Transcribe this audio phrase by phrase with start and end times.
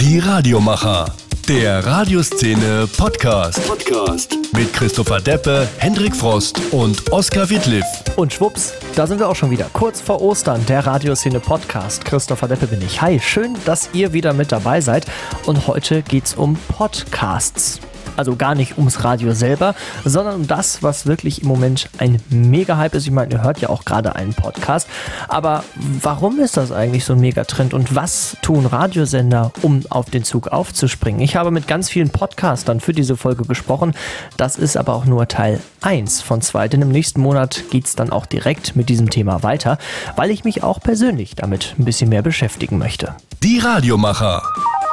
[0.00, 1.12] Die Radiomacher.
[1.46, 3.68] Der Radioszene Podcast.
[3.68, 4.34] Podcast.
[4.56, 7.84] Mit Christopher Deppe, Hendrik Frost und Oskar Wittliff.
[8.16, 9.66] Und schwupps, da sind wir auch schon wieder.
[9.74, 12.02] Kurz vor Ostern, der Radioszene Podcast.
[12.06, 13.02] Christopher Deppe bin ich.
[13.02, 15.04] Hi, schön, dass ihr wieder mit dabei seid.
[15.44, 17.78] Und heute geht's um Podcasts
[18.16, 19.74] also gar nicht ums Radio selber,
[20.04, 23.06] sondern um das, was wirklich im Moment ein Mega-Hype ist.
[23.06, 24.88] Ich meine, ihr hört ja auch gerade einen Podcast.
[25.28, 25.64] Aber
[26.02, 30.48] warum ist das eigentlich so ein Megatrend und was tun Radiosender, um auf den Zug
[30.48, 31.20] aufzuspringen?
[31.20, 33.94] Ich habe mit ganz vielen Podcastern für diese Folge gesprochen.
[34.36, 37.96] Das ist aber auch nur Teil 1 von 2, denn im nächsten Monat geht es
[37.96, 39.78] dann auch direkt mit diesem Thema weiter,
[40.16, 43.14] weil ich mich auch persönlich damit ein bisschen mehr beschäftigen möchte.
[43.42, 44.42] Die Radiomacher.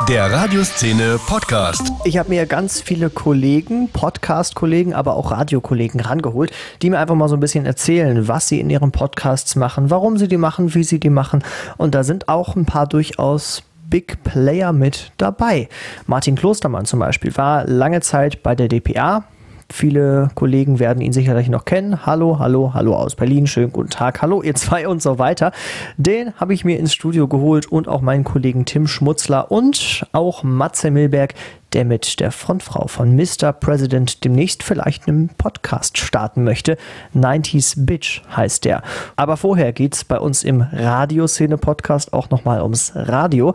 [0.05, 1.91] Der Radioszene Podcast.
[2.05, 6.51] Ich habe mir ganz viele Kollegen, Podcast-Kollegen, aber auch Radiokollegen rangeholt,
[6.83, 10.17] die mir einfach mal so ein bisschen erzählen, was sie in ihren Podcasts machen, warum
[10.17, 11.43] sie die machen, wie sie die machen.
[11.77, 15.67] Und da sind auch ein paar durchaus Big Player mit dabei.
[16.05, 19.23] Martin Klostermann zum Beispiel war lange Zeit bei der DPA,
[19.69, 22.05] Viele Kollegen werden ihn sicherlich noch kennen.
[22.05, 23.47] Hallo, hallo, hallo aus Berlin.
[23.47, 24.21] Schönen guten Tag.
[24.21, 25.51] Hallo, ihr zwei und so weiter.
[25.97, 30.43] Den habe ich mir ins Studio geholt und auch meinen Kollegen Tim Schmutzler und auch
[30.43, 31.33] Matze Milberg,
[31.73, 33.51] der mit der Frontfrau von Mr.
[33.51, 36.77] President demnächst vielleicht einen Podcast starten möchte.
[37.13, 38.83] 90s Bitch heißt der.
[39.17, 43.53] Aber vorher geht es bei uns im Radioszene-Podcast auch nochmal ums Radio.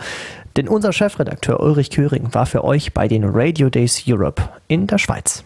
[0.58, 4.98] Denn unser Chefredakteur Ulrich Köring war für euch bei den Radio Days Europe in der
[4.98, 5.42] Schweiz.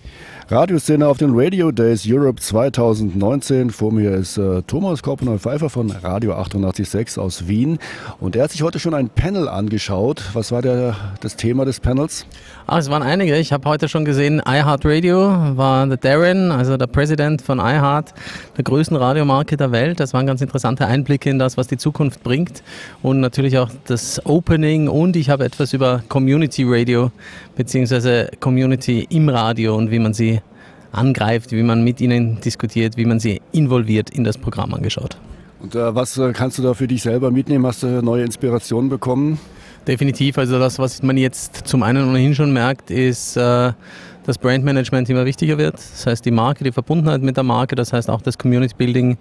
[0.49, 3.71] Radioszene auf den Radio Days Europe 2019.
[3.71, 7.81] Vor mir ist äh, Thomas Korpenau-Pfeiffer von Radio 886 aus Wien.
[8.21, 10.23] Und er hat sich heute schon ein Panel angeschaut.
[10.35, 12.27] Was war der, das Thema des Panels?
[12.69, 13.37] Ach, es waren einige.
[13.37, 18.15] Ich habe heute schon gesehen, iHeartRadio war der Darren, also der Präsident von iHeart,
[18.57, 19.99] der größten Radiomarke der Welt.
[19.99, 22.63] Das waren ganz interessante Einblicke in das, was die Zukunft bringt.
[23.03, 24.87] Und natürlich auch das Opening.
[24.87, 27.11] Und ich habe etwas über Community Radio
[27.57, 30.36] beziehungsweise Community im Radio und wie man sie
[30.97, 35.17] angreift, wie man mit ihnen diskutiert, wie man sie involviert in das Programm angeschaut.
[35.61, 37.67] Und äh, was äh, kannst du da für dich selber mitnehmen?
[37.67, 39.39] Hast du neue Inspirationen bekommen?
[39.87, 40.37] Definitiv.
[40.39, 43.73] Also das, was man jetzt zum einen ohnehin schon merkt, ist, äh,
[44.25, 45.75] dass Brandmanagement immer wichtiger wird.
[45.75, 49.19] Das heißt, die Marke, die Verbundenheit mit der Marke, das heißt auch das Community Building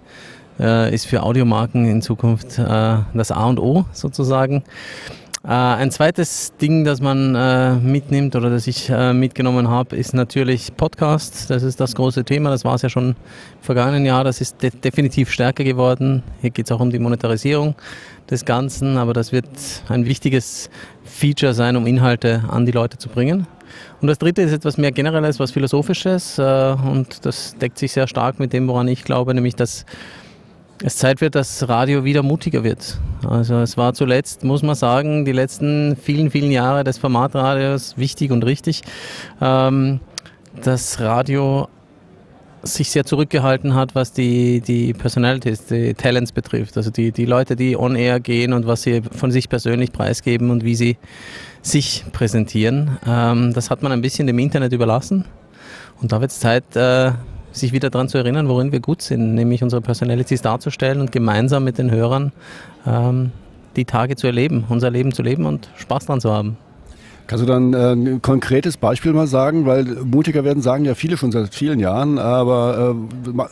[0.58, 4.64] äh, ist für Audiomarken in Zukunft äh, das A und O sozusagen.
[5.46, 10.12] Äh, ein zweites Ding, das man äh, mitnimmt oder das ich äh, mitgenommen habe, ist
[10.12, 11.50] natürlich Podcast.
[11.50, 12.50] Das ist das große Thema.
[12.50, 13.16] Das war es ja schon im
[13.60, 14.24] vergangenen Jahr.
[14.24, 16.24] Das ist de definitiv stärker geworden.
[16.40, 17.76] Hier geht es auch um die Monetarisierung
[18.28, 19.46] des Ganzen, aber das wird
[19.88, 20.68] ein wichtiges
[21.04, 23.46] Feature sein, um Inhalte an die Leute zu bringen.
[24.00, 28.38] Und das dritte ist etwas mehr generelles, was philosophisches und das deckt sich sehr stark
[28.38, 29.84] mit dem, woran ich glaube, nämlich dass
[30.82, 32.98] es Zeit wird, dass Radio wieder mutiger wird.
[33.26, 38.30] Also es war zuletzt, muss man sagen, die letzten vielen, vielen Jahre des Formatradios wichtig
[38.30, 38.82] und richtig,
[39.40, 40.00] ähm,
[40.62, 41.68] dass Radio
[42.62, 46.76] sich sehr zurückgehalten hat, was die, die Personalities, die Talents betrifft.
[46.76, 50.50] Also die, die Leute, die on air gehen und was sie von sich persönlich preisgeben
[50.50, 50.96] und wie sie
[51.62, 52.98] sich präsentieren.
[53.06, 55.24] Ähm, das hat man ein bisschen dem Internet überlassen.
[56.02, 57.12] Und da wird es Zeit, äh,
[57.56, 61.64] sich wieder daran zu erinnern, worin wir gut sind, nämlich unsere Personalities darzustellen und gemeinsam
[61.64, 62.32] mit den Hörern
[62.86, 63.32] ähm,
[63.76, 66.56] die Tage zu erleben, unser Leben zu leben und Spaß dran zu haben.
[67.26, 69.66] Kannst du dann äh, ein konkretes Beispiel mal sagen?
[69.66, 72.94] Weil mutiger werden sagen ja viele schon seit vielen Jahren, aber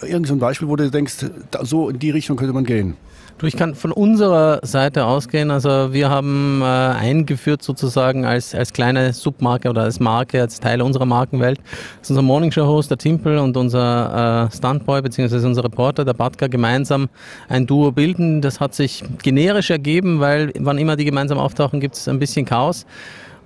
[0.03, 2.65] äh, irgend so ein Beispiel, wo du denkst, da, so in die Richtung könnte man
[2.65, 2.97] gehen.
[3.37, 5.51] Du, ich kann von unserer Seite ausgehen.
[5.51, 10.81] Also wir haben äh, eingeführt sozusagen als, als kleine Submarke oder als Marke, als Teil
[10.81, 11.59] unserer Markenwelt,
[12.01, 15.47] ist unser Morningshow-Host, der Timpel und unser äh, Stuntboy bzw.
[15.47, 17.09] unser Reporter, der Batka, gemeinsam
[17.49, 18.41] ein Duo bilden.
[18.41, 22.47] Das hat sich generisch ergeben, weil wann immer die gemeinsam auftauchen, gibt es ein bisschen
[22.47, 22.87] Chaos.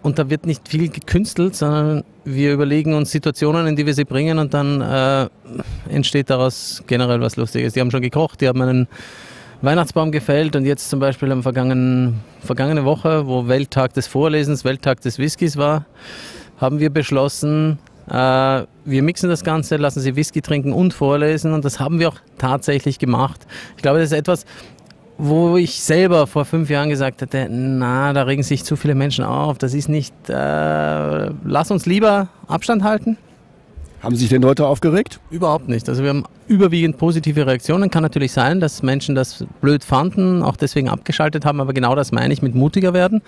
[0.03, 4.05] Und da wird nicht viel gekünstelt, sondern wir überlegen uns Situationen, in die wir sie
[4.05, 5.29] bringen und dann äh,
[5.89, 7.73] entsteht daraus generell was Lustiges.
[7.73, 8.87] Die haben schon gekocht, die haben einen
[9.61, 15.01] Weihnachtsbaum gefällt und jetzt zum Beispiel am vergangenen, vergangene Woche, wo Welttag des Vorlesens, Welttag
[15.01, 15.85] des Whiskys war,
[16.59, 17.79] haben wir beschlossen,
[18.09, 22.11] äh, wir mixen das Ganze, lassen sie Whisky trinken und vorlesen und das haben wir
[22.11, 23.49] auch tatsächlich gemacht.
[23.77, 24.47] Ich glaube, das ist etwas,
[25.19, 29.25] wo ich selber vor fünf Jahren gesagt hätte, na, da regen sich zu viele Menschen
[29.25, 30.35] auf, das ist nicht, äh,
[31.45, 33.19] lass uns lieber Abstand halten.
[34.03, 35.19] Haben sich denn Leute aufgeregt?
[35.31, 35.89] Überhaupt nicht.
[35.89, 37.91] Also wir haben überwiegend positive Reaktionen.
[37.91, 42.13] Kann natürlich sein, dass Menschen das blöd fanden, auch deswegen abgeschaltet haben, aber genau das
[42.13, 43.23] meine ich mit mutiger werden.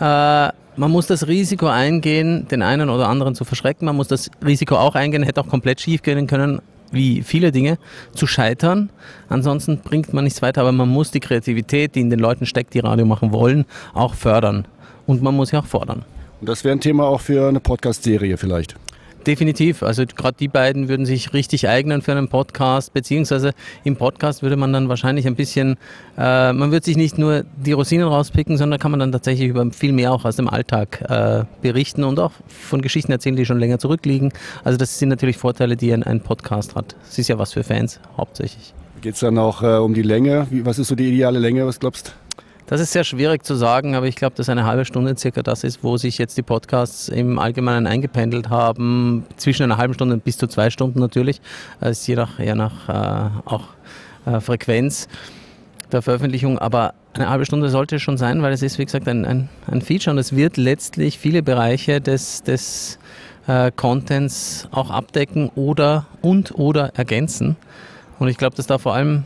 [0.00, 3.86] Äh, man muss das Risiko eingehen, den einen oder anderen zu verschrecken.
[3.86, 6.60] Man muss das Risiko auch eingehen, hätte auch komplett schief gehen können,
[6.90, 7.78] wie viele Dinge,
[8.14, 8.90] zu scheitern.
[9.28, 12.74] Ansonsten bringt man nichts weiter, aber man muss die Kreativität, die in den Leuten steckt,
[12.74, 14.66] die Radio machen wollen, auch fördern.
[15.06, 16.04] Und man muss ja auch fordern.
[16.40, 18.74] Und das wäre ein Thema auch für eine Podcast-Serie vielleicht.
[19.26, 19.82] Definitiv.
[19.82, 24.56] Also gerade die beiden würden sich richtig eignen für einen Podcast, beziehungsweise im Podcast würde
[24.56, 25.76] man dann wahrscheinlich ein bisschen,
[26.18, 29.70] äh, man würde sich nicht nur die Rosinen rauspicken, sondern kann man dann tatsächlich über
[29.70, 33.58] viel mehr auch aus dem Alltag äh, berichten und auch von Geschichten erzählen, die schon
[33.58, 34.32] länger zurückliegen.
[34.62, 36.94] Also das sind natürlich Vorteile, die ein, ein Podcast hat.
[37.08, 38.74] Es ist ja was für Fans hauptsächlich.
[39.00, 40.46] Geht es dann auch äh, um die Länge?
[40.50, 42.23] Wie, was ist so die ideale Länge, was glaubst du?
[42.66, 45.64] Das ist sehr schwierig zu sagen, aber ich glaube, dass eine halbe Stunde circa das
[45.64, 49.26] ist, wo sich jetzt die Podcasts im Allgemeinen eingependelt haben.
[49.36, 51.42] Zwischen einer halben Stunde bis zu zwei Stunden natürlich.
[51.80, 53.64] Das ist je nach, je nach äh, auch
[54.24, 55.08] äh, Frequenz
[55.92, 56.58] der Veröffentlichung.
[56.58, 59.50] Aber eine halbe Stunde sollte es schon sein, weil es ist, wie gesagt, ein, ein,
[59.70, 62.98] ein Feature und es wird letztlich viele Bereiche des, des
[63.46, 67.56] äh, Contents auch abdecken oder und oder ergänzen.
[68.18, 69.24] Und ich glaube, dass da vor allem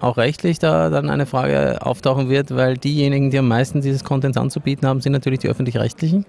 [0.00, 4.36] auch rechtlich da dann eine Frage auftauchen wird, weil diejenigen, die am meisten dieses Contents
[4.36, 6.24] anzubieten haben, sind natürlich die öffentlich-rechtlichen.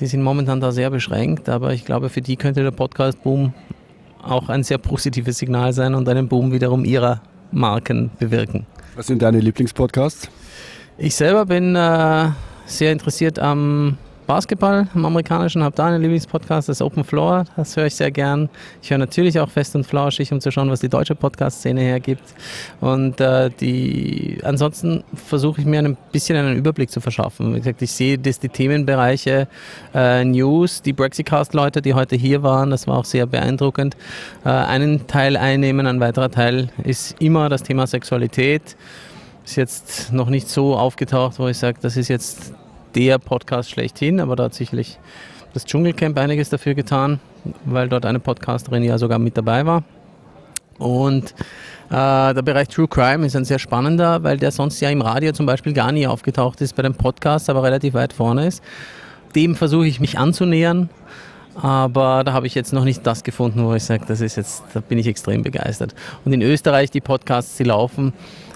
[0.00, 3.52] Die sind momentan da sehr beschränkt, aber ich glaube, für die könnte der Podcast-Boom
[4.22, 8.66] auch ein sehr positives Signal sein und einen Boom wiederum ihrer Marken bewirken.
[8.96, 10.28] Was sind deine Lieblingspodcasts?
[10.98, 12.28] Ich selber bin äh,
[12.66, 13.96] sehr interessiert am
[14.28, 18.50] Basketball im amerikanischen, habe da einen Lieblingspodcast, das Open Floor, das höre ich sehr gern.
[18.82, 22.34] Ich höre natürlich auch fest und flauschig, um zu schauen, was die deutsche Podcast-Szene hergibt.
[22.82, 27.54] Und äh, die, ansonsten versuche ich mir ein bisschen einen Überblick zu verschaffen.
[27.54, 29.48] Wie gesagt, ich sehe, dass die Themenbereiche
[29.94, 33.96] äh, News, die Brexicast-Leute, die heute hier waren, das war auch sehr beeindruckend,
[34.44, 35.86] äh, einen Teil einnehmen.
[35.86, 38.76] Ein weiterer Teil ist immer das Thema Sexualität.
[39.46, 42.52] Ist jetzt noch nicht so aufgetaucht, wo ich sage, das ist jetzt
[42.94, 44.98] der Podcast schlechthin, aber da hat sicherlich
[45.54, 47.20] das Dschungelcamp einiges dafür getan,
[47.64, 49.84] weil dort eine Podcasterin ja sogar mit dabei war.
[50.78, 51.34] Und
[51.90, 55.32] äh, der Bereich True Crime ist ein sehr spannender, weil der sonst ja im Radio
[55.32, 58.62] zum Beispiel gar nie aufgetaucht ist, bei dem Podcast aber relativ weit vorne ist.
[59.34, 60.88] Dem versuche ich mich anzunähern,
[61.60, 64.62] aber da habe ich jetzt noch nicht das gefunden, wo ich sage, das ist jetzt,
[64.74, 65.94] da bin ich extrem begeistert.
[66.24, 68.12] Und in Österreich die Podcasts, die laufen,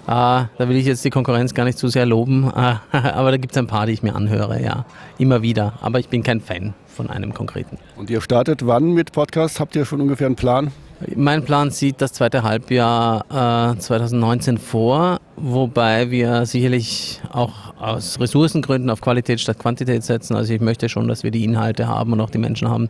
[0.06, 3.52] da will ich jetzt die Konkurrenz gar nicht zu sehr loben, ah, aber da gibt
[3.52, 4.84] es ein paar, die ich mir anhöre, ja,
[5.18, 5.74] immer wieder.
[5.80, 7.78] Aber ich bin kein Fan von einem konkreten.
[7.96, 9.60] Und ihr startet wann mit Podcast?
[9.60, 10.72] Habt ihr schon ungefähr einen Plan?
[11.16, 18.88] Mein Plan sieht das zweite Halbjahr äh, 2019 vor, wobei wir sicherlich auch aus Ressourcengründen
[18.88, 20.36] auf Qualität statt Quantität setzen.
[20.36, 22.88] Also ich möchte schon, dass wir die Inhalte haben und auch die Menschen haben,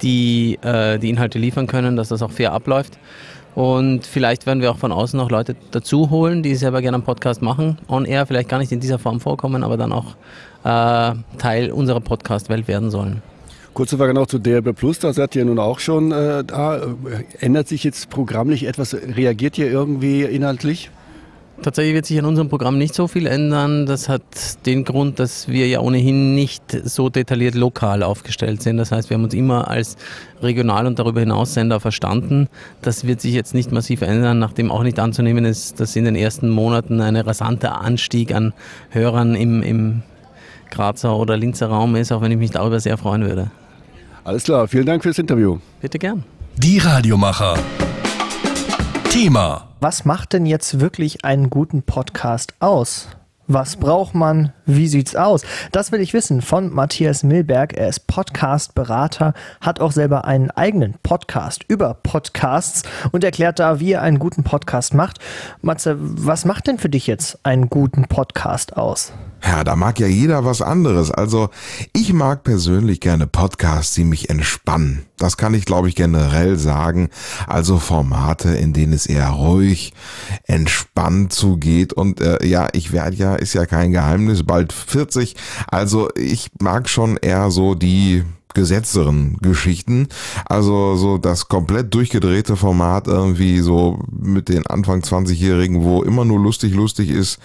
[0.00, 2.98] die äh, die Inhalte liefern können, dass das auch fair abläuft.
[3.54, 7.04] Und vielleicht werden wir auch von außen noch Leute dazu holen, die selber gerne einen
[7.04, 7.78] Podcast machen.
[7.88, 10.16] On Air vielleicht gar nicht in dieser Form vorkommen, aber dann auch
[10.64, 13.22] äh, Teil unserer Podcast-Welt werden sollen.
[13.74, 16.80] Kurze Frage noch zu DRB Plus, da seid ihr nun auch schon äh, da.
[17.40, 18.94] Ändert sich jetzt programmlich etwas?
[18.94, 20.90] Reagiert ihr irgendwie inhaltlich?
[21.60, 23.86] Tatsächlich wird sich in unserem Programm nicht so viel ändern.
[23.86, 24.22] Das hat
[24.66, 28.78] den Grund, dass wir ja ohnehin nicht so detailliert lokal aufgestellt sind.
[28.78, 29.96] Das heißt, wir haben uns immer als
[30.42, 32.48] Regional- und darüber hinaus Sender verstanden.
[32.80, 36.16] Das wird sich jetzt nicht massiv ändern, nachdem auch nicht anzunehmen ist, dass in den
[36.16, 38.52] ersten Monaten ein rasanter Anstieg an
[38.90, 40.02] Hörern im, im
[40.70, 43.50] Grazer oder Linzer Raum ist, auch wenn ich mich darüber sehr freuen würde.
[44.24, 45.58] Alles klar, vielen Dank fürs Interview.
[45.80, 46.24] Bitte gern.
[46.56, 47.56] Die Radiomacher.
[49.12, 49.68] Thema.
[49.78, 53.08] Was macht denn jetzt wirklich einen guten Podcast aus?
[53.46, 54.54] Was braucht man?
[54.64, 55.44] Wie sieht's aus?
[55.70, 57.74] Das will ich wissen von Matthias Milberg.
[57.74, 63.92] Er ist Podcast-Berater, hat auch selber einen eigenen Podcast über Podcasts und erklärt da, wie
[63.92, 65.18] er einen guten Podcast macht.
[65.60, 69.12] Matze, was macht denn für dich jetzt einen guten Podcast aus?
[69.44, 71.10] Ja, da mag ja jeder was anderes.
[71.10, 71.50] Also
[71.92, 75.04] ich mag persönlich gerne Podcasts, die mich entspannen.
[75.18, 77.08] Das kann ich, glaube ich, generell sagen.
[77.46, 79.94] Also Formate, in denen es eher ruhig,
[80.44, 81.92] entspannt zugeht.
[81.92, 85.34] Und äh, ja, ich werde ja, ist ja kein Geheimnis, bald 40.
[85.66, 90.08] Also ich mag schon eher so die gesetzteren Geschichten.
[90.46, 96.38] Also so das komplett durchgedrehte Format irgendwie so mit den Anfang 20-Jährigen, wo immer nur
[96.38, 97.38] lustig, lustig ist,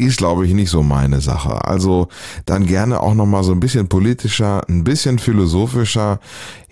[0.00, 1.64] ist, glaube ich, nicht so meine Sache.
[1.66, 2.08] Also
[2.46, 6.20] dann gerne auch nochmal so ein bisschen politischer, ein bisschen philosophischer.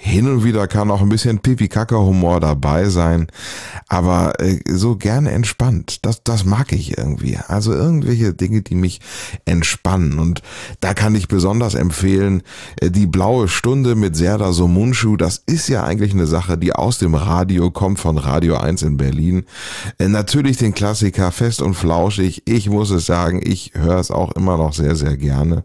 [0.00, 3.26] Hin und wieder kann auch ein bisschen Pipi-Kaka-Humor dabei sein,
[3.88, 6.06] aber äh, so gerne entspannt.
[6.06, 7.36] Das, das mag ich irgendwie.
[7.48, 9.00] Also irgendwelche Dinge, die mich
[9.44, 10.20] entspannen.
[10.20, 10.40] Und
[10.78, 12.44] da kann ich besonders empfehlen,
[12.80, 15.16] äh, die blaue Stunde mit Serda Somunchu.
[15.16, 18.98] Das ist ja eigentlich eine Sache, die aus dem Radio kommt, von Radio 1 in
[18.98, 19.46] Berlin.
[19.98, 22.44] Äh, natürlich den Klassiker Fest und Flauschig.
[22.46, 25.64] Ich muss es sagen, ich höre es auch immer noch sehr, sehr gerne.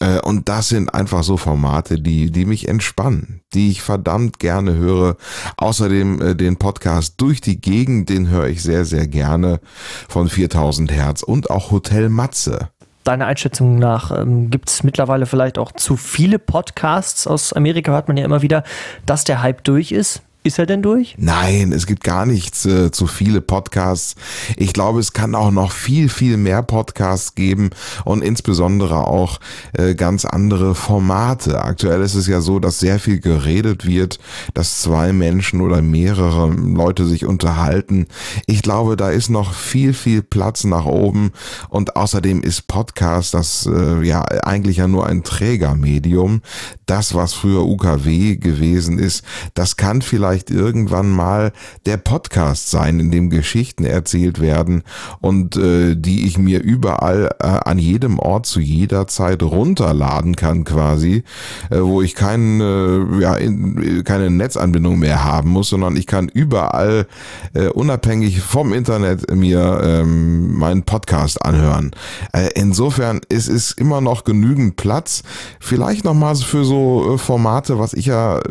[0.00, 4.74] Äh, und das sind einfach so Formate, die, die mich entspannen die ich verdammt gerne
[4.74, 5.16] höre.
[5.56, 9.60] Außerdem äh, den Podcast Durch die Gegend, den höre ich sehr, sehr gerne
[10.08, 12.70] von 4000 Hertz und auch Hotel Matze.
[13.04, 17.26] deiner Einschätzung nach, ähm, gibt es mittlerweile vielleicht auch zu viele Podcasts?
[17.26, 18.64] Aus Amerika hört man ja immer wieder,
[19.06, 20.22] dass der Hype durch ist.
[20.46, 21.14] Ist er denn durch?
[21.16, 24.14] Nein, es gibt gar nichts äh, zu viele Podcasts.
[24.58, 27.70] Ich glaube, es kann auch noch viel, viel mehr Podcasts geben
[28.04, 29.40] und insbesondere auch
[29.72, 31.64] äh, ganz andere Formate.
[31.64, 34.18] Aktuell ist es ja so, dass sehr viel geredet wird,
[34.52, 38.06] dass zwei Menschen oder mehrere Leute sich unterhalten.
[38.44, 41.32] Ich glaube, da ist noch viel, viel Platz nach oben
[41.70, 46.42] und außerdem ist Podcast das äh, ja eigentlich ja nur ein Trägermedium.
[46.84, 49.24] Das, was früher UKW gewesen ist,
[49.54, 51.52] das kann vielleicht vielleicht irgendwann mal
[51.86, 54.82] der Podcast sein, in dem Geschichten erzählt werden
[55.20, 60.64] und äh, die ich mir überall äh, an jedem Ort zu jeder Zeit runterladen kann
[60.64, 61.22] quasi,
[61.70, 66.28] äh, wo ich kein, äh, ja, in, keine Netzanbindung mehr haben muss, sondern ich kann
[66.28, 67.06] überall
[67.52, 71.92] äh, unabhängig vom Internet mir ähm, meinen Podcast anhören.
[72.32, 75.22] Äh, insofern ist es immer noch genügend Platz.
[75.60, 78.42] Vielleicht nochmal für so äh, Formate, was ich ja äh,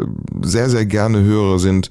[0.44, 1.90] sehr, sehr gerne höre, sind sind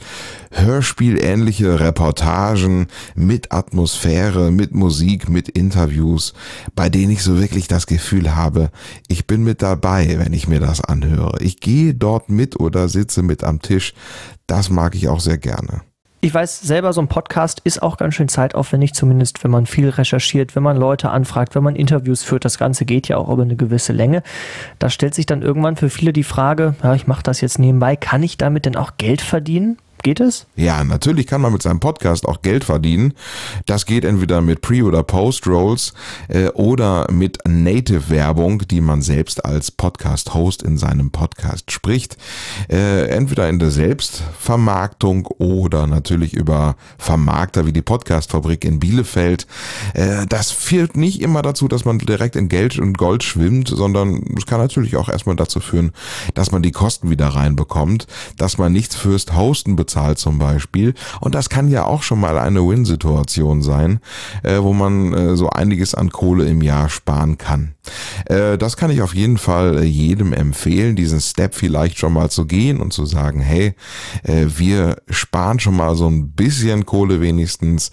[0.50, 6.34] Hörspielähnliche Reportagen mit Atmosphäre, mit Musik, mit Interviews,
[6.74, 8.70] bei denen ich so wirklich das Gefühl habe,
[9.08, 11.38] ich bin mit dabei, wenn ich mir das anhöre.
[11.40, 13.94] Ich gehe dort mit oder sitze mit am Tisch.
[14.46, 15.80] Das mag ich auch sehr gerne.
[16.24, 19.88] Ich weiß selber, so ein Podcast ist auch ganz schön zeitaufwendig, zumindest wenn man viel
[19.88, 22.44] recherchiert, wenn man Leute anfragt, wenn man Interviews führt.
[22.44, 24.22] Das Ganze geht ja auch über eine gewisse Länge.
[24.78, 27.96] Da stellt sich dann irgendwann für viele die Frage, ja, ich mache das jetzt nebenbei,
[27.96, 29.78] kann ich damit denn auch Geld verdienen?
[30.02, 30.46] Geht es?
[30.56, 33.14] Ja, natürlich kann man mit seinem Podcast auch Geld verdienen.
[33.66, 35.94] Das geht entweder mit Pre- oder Post-Rolls
[36.26, 42.16] äh, oder mit Native-Werbung, die man selbst als Podcast-Host in seinem Podcast spricht.
[42.68, 49.46] Äh, entweder in der Selbstvermarktung oder natürlich über Vermarkter wie die Podcastfabrik in Bielefeld.
[49.94, 54.24] Äh, das führt nicht immer dazu, dass man direkt in Geld und Gold schwimmt, sondern
[54.36, 55.92] es kann natürlich auch erstmal dazu führen,
[56.34, 60.94] dass man die Kosten wieder reinbekommt, dass man nichts fürs Hosten bezahlt bezahlt zum Beispiel.
[61.20, 64.00] Und das kann ja auch schon mal eine Win-Situation sein,
[64.42, 67.74] äh, wo man äh, so einiges an Kohle im Jahr sparen kann.
[68.26, 72.30] Äh, das kann ich auf jeden Fall äh, jedem empfehlen, diesen Step vielleicht schon mal
[72.30, 73.74] zu gehen und zu sagen, hey,
[74.22, 77.90] äh, wir sparen schon mal so ein bisschen Kohle wenigstens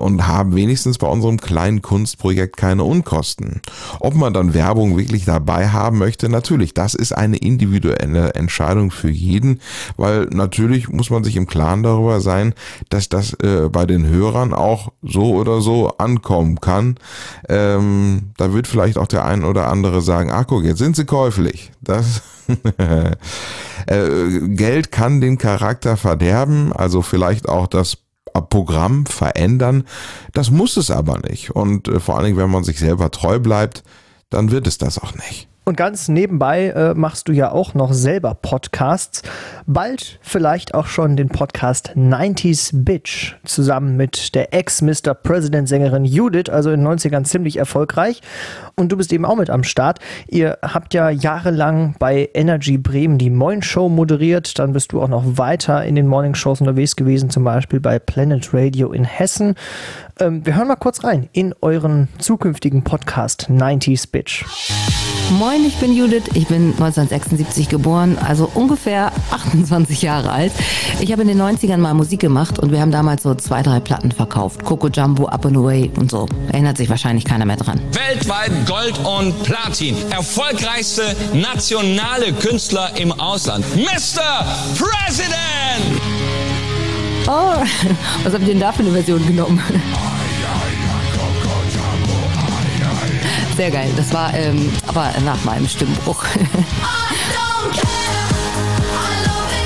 [0.00, 3.60] und haben wenigstens bei unserem kleinen Kunstprojekt keine Unkosten.
[4.00, 9.10] Ob man dann Werbung wirklich dabei haben möchte, natürlich, das ist eine individuelle Entscheidung für
[9.10, 9.60] jeden,
[9.96, 12.54] weil natürlich muss man sich im Klaren darüber sein,
[12.88, 16.96] dass das bei den Hörern auch so oder so ankommen kann.
[17.48, 21.04] Ähm, da wird vielleicht auch der ein oder andere sagen, ach guck, jetzt sind sie
[21.04, 21.70] käuflich.
[21.80, 22.22] Das
[23.86, 27.98] äh, Geld kann den Charakter verderben, also vielleicht auch das
[28.48, 29.84] Programm verändern.
[30.32, 31.50] Das muss es aber nicht.
[31.50, 33.82] Und äh, vor allen Dingen, wenn man sich selber treu bleibt,
[34.30, 35.49] dann wird es das auch nicht.
[35.70, 39.22] Und ganz nebenbei äh, machst du ja auch noch selber Podcasts.
[39.68, 45.14] Bald vielleicht auch schon den Podcast 90s Bitch zusammen mit der Ex-Mr.
[45.14, 48.20] President-Sängerin Judith, also in den 90ern ziemlich erfolgreich.
[48.74, 50.00] Und du bist eben auch mit am Start.
[50.26, 54.58] Ihr habt ja jahrelang bei Energy Bremen die Moin Show moderiert.
[54.58, 58.00] Dann bist du auch noch weiter in den Morning Shows unterwegs gewesen, zum Beispiel bei
[58.00, 59.54] Planet Radio in Hessen.
[60.18, 64.44] Ähm, wir hören mal kurz rein in euren zukünftigen Podcast 90s Bitch.
[65.30, 66.24] Moin, ich bin Judith.
[66.34, 70.52] Ich bin 1976 geboren, also ungefähr 28 Jahre alt.
[70.98, 73.78] Ich habe in den 90ern mal Musik gemacht und wir haben damals so zwei, drei
[73.78, 74.64] Platten verkauft.
[74.64, 76.26] Coco Jumbo, Up and Away und so.
[76.48, 77.80] Erinnert sich wahrscheinlich keiner mehr dran.
[77.92, 79.96] Weltweit Gold und Platin.
[80.10, 83.64] Erfolgreichste nationale Künstler im Ausland.
[83.76, 84.44] Mr.
[84.76, 86.00] President!
[87.28, 87.62] Oh,
[88.24, 89.62] was habt ihr denn da für eine Version genommen?
[93.60, 93.90] Sehr geil.
[93.94, 96.24] Das war ähm, aber nach meinem Stimmbruch.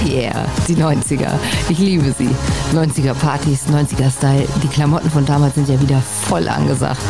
[0.04, 1.30] Yeah, die 90er.
[1.70, 2.28] Ich liebe sie.
[2.74, 4.46] 90er Partys, 90er Style.
[4.62, 5.98] Die Klamotten von damals sind ja wieder
[6.28, 7.00] voll angesagt.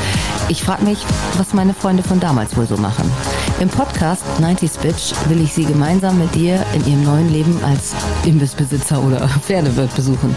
[0.49, 0.99] Ich frage mich,
[1.37, 3.11] was meine Freunde von damals wohl so machen.
[3.59, 7.95] Im Podcast 90s Bitch will ich sie gemeinsam mit dir in ihrem neuen Leben als
[8.25, 10.37] Imbissbesitzer oder Pferdewirt besuchen.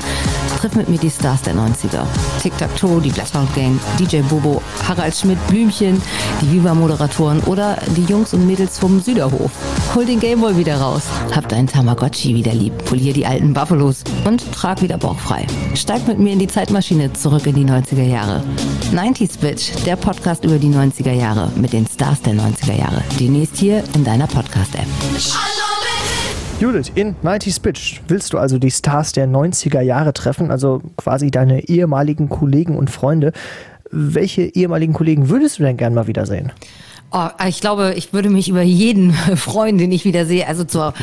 [0.58, 2.04] Triff mit mir die Stars der 90er.
[2.42, 6.02] Tic-Tac-Toe, die Bloodhound Gang, DJ Bobo, Harald Schmidt, Blümchen,
[6.42, 9.52] die Viva-Moderatoren oder die Jungs und Mädels vom Süderhof.
[9.94, 11.04] Hol den Gameboy wieder raus.
[11.36, 12.74] Hab deinen Tamagotchi wieder lieb.
[12.86, 15.46] Polier die alten Buffalos und trag wieder bauchfrei.
[15.76, 18.44] Steig mit mir in die Zeitmaschine zurück in die 90er Jahre.
[18.92, 23.04] 90s Bitch, der Podcast über die 90er Jahre mit den Stars der 90er Jahre.
[23.20, 24.88] Demnächst hier in deiner Podcast-App.
[26.60, 31.30] Judith, in 90s Bitch willst du also die Stars der 90er Jahre treffen, also quasi
[31.30, 33.32] deine ehemaligen Kollegen und Freunde.
[33.92, 36.52] Welche ehemaligen Kollegen würdest du denn gern mal wiedersehen?
[37.10, 40.46] Oh, ich glaube, ich würde mich über jeden freuen, den ich wieder sehe.
[40.46, 40.94] Also zur,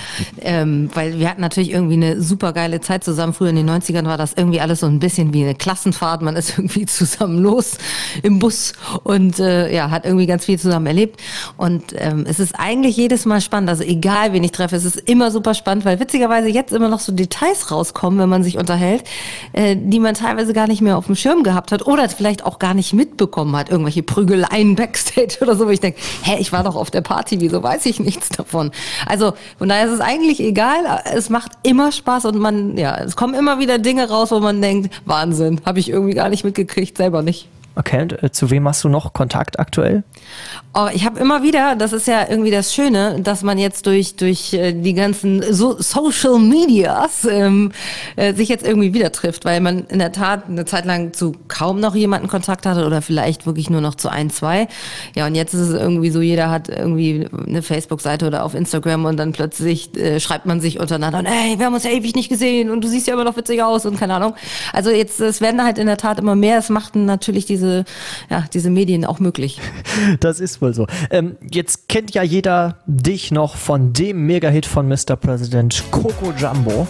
[0.42, 3.32] ähm, weil wir hatten natürlich irgendwie eine super geile Zeit zusammen.
[3.32, 6.20] Früher in den 90ern war das irgendwie alles so ein bisschen wie eine Klassenfahrt.
[6.20, 7.78] Man ist irgendwie zusammen los
[8.22, 11.20] im Bus und äh, ja, hat irgendwie ganz viel zusammen erlebt.
[11.56, 13.70] Und ähm, es ist eigentlich jedes Mal spannend.
[13.70, 17.00] Also egal, wen ich treffe, es ist immer super spannend, weil witzigerweise jetzt immer noch
[17.00, 19.04] so Details rauskommen, wenn man sich unterhält,
[19.54, 22.58] äh, die man teilweise gar nicht mehr auf dem Schirm gehabt hat oder vielleicht auch
[22.58, 23.70] gar nicht mitbekommen hat.
[23.70, 27.40] Irgendwelche Prügeleien backstage oder so, wo ich denke, hä, ich war doch auf der Party,
[27.40, 28.70] wieso weiß ich nichts davon?
[29.06, 33.16] Also von daher ist es eigentlich egal, es macht immer Spaß und man, ja, es
[33.16, 36.96] kommen immer wieder Dinge raus, wo man denkt, Wahnsinn, habe ich irgendwie gar nicht mitgekriegt,
[36.96, 37.48] selber nicht.
[37.74, 40.04] Und äh, zu wem hast du noch Kontakt aktuell?
[40.74, 44.16] Oh, ich habe immer wieder, das ist ja irgendwie das Schöne, dass man jetzt durch,
[44.16, 47.72] durch äh, die ganzen so Social Medias ähm,
[48.16, 51.34] äh, sich jetzt irgendwie wieder trifft, weil man in der Tat eine Zeit lang zu
[51.48, 54.68] kaum noch jemanden Kontakt hatte oder vielleicht wirklich nur noch zu ein, zwei.
[55.14, 59.04] Ja, und jetzt ist es irgendwie so, jeder hat irgendwie eine Facebook-Seite oder auf Instagram
[59.04, 62.28] und dann plötzlich schreibt man sich untereinander, und, hey, wir haben uns ja ewig nicht
[62.28, 64.34] gesehen und du siehst ja immer noch witzig aus und keine Ahnung.
[64.72, 67.84] Also jetzt, es werden halt in der Tat immer mehr, es machten natürlich diese diese,
[68.30, 69.60] ja, diese Medien auch möglich.
[70.20, 70.86] Das ist wohl so.
[71.10, 75.16] Ähm, jetzt kennt ja jeder dich noch von dem Mega-Hit von Mr.
[75.16, 76.86] President Coco Jumbo.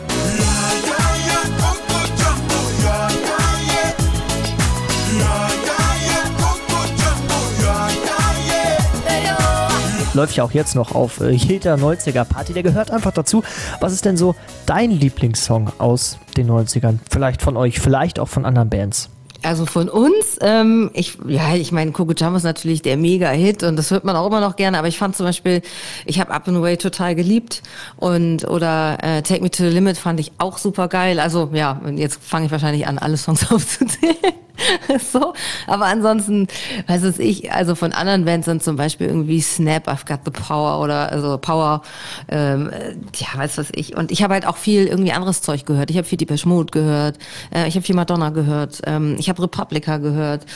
[10.14, 12.52] läuft ja auch jetzt noch auf äh, jeder 90er Party.
[12.52, 13.43] Der gehört einfach dazu.
[13.81, 16.99] Was ist denn so dein Lieblingssong aus den 90ern?
[17.11, 19.11] Vielleicht von euch, vielleicht auch von anderen Bands.
[19.44, 23.90] Also von uns, ähm, ich, ja, ich meine, Jumbo ist natürlich der Mega-Hit und das
[23.90, 25.60] hört man auch immer noch gerne, aber ich fand zum Beispiel,
[26.06, 27.62] ich habe Up and Away total geliebt
[27.96, 31.20] und oder äh, Take Me to the Limit fand ich auch super geil.
[31.20, 34.16] Also ja, jetzt fange ich wahrscheinlich an, alle Songs aufzuzählen.
[35.12, 35.34] so,
[35.66, 36.46] aber ansonsten,
[36.87, 40.80] weiß ich, also von anderen Bands sind zum Beispiel irgendwie Snap, I've Got the Power
[40.80, 41.82] oder also Power,
[42.28, 42.70] ähm,
[43.17, 43.97] ja, weiß was ich.
[43.97, 45.90] Und ich habe halt auch viel irgendwie anderes Zeug gehört.
[45.90, 47.19] Ich habe viel Deepesh Mode gehört,
[47.54, 50.47] äh, ich habe viel Madonna gehört, ähm, ich habe Republica gehört.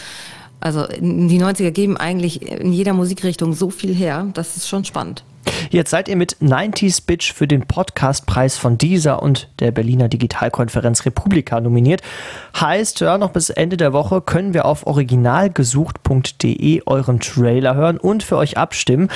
[0.60, 5.24] Also die 90er geben eigentlich in jeder Musikrichtung so viel her, das ist schon spannend.
[5.70, 11.06] Jetzt seid ihr mit 90s Bitch für den Podcastpreis von dieser und der Berliner Digitalkonferenz
[11.06, 12.02] Republika nominiert.
[12.58, 18.22] Heißt, ja, noch bis Ende der Woche können wir auf originalgesucht.de euren Trailer hören und
[18.22, 19.08] für euch abstimmen.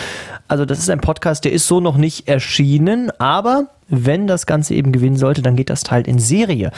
[0.48, 4.74] Also das ist ein Podcast, der ist so noch nicht erschienen, aber wenn das Ganze
[4.74, 6.72] eben gewinnen sollte, dann geht das Teil in Serie.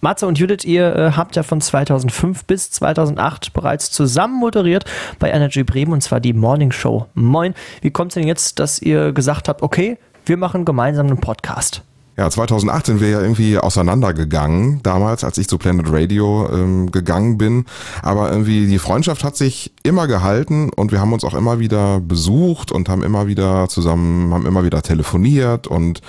[0.00, 4.84] Matze und Judith, ihr äh, habt ja von 2005 bis 2008 bereits zusammen moderiert
[5.18, 7.06] bei Energy Bremen und zwar die Morning Show.
[7.14, 11.20] Moin, wie kommt es denn jetzt, dass ihr gesagt habt, okay, wir machen gemeinsam einen
[11.20, 11.82] Podcast?
[12.16, 17.38] Ja, 2008 sind wir ja irgendwie auseinandergegangen, damals, als ich zu Planet Radio ähm, gegangen
[17.38, 17.64] bin.
[18.02, 22.00] Aber irgendwie die Freundschaft hat sich immer gehalten und wir haben uns auch immer wieder
[22.00, 26.02] besucht und haben immer wieder zusammen, haben immer wieder telefoniert und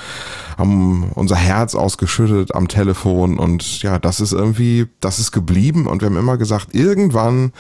[0.58, 3.40] haben unser Herz ausgeschüttet am Telefon.
[3.40, 5.88] Und ja, das ist irgendwie, das ist geblieben.
[5.88, 7.54] Und wir haben immer gesagt, irgendwann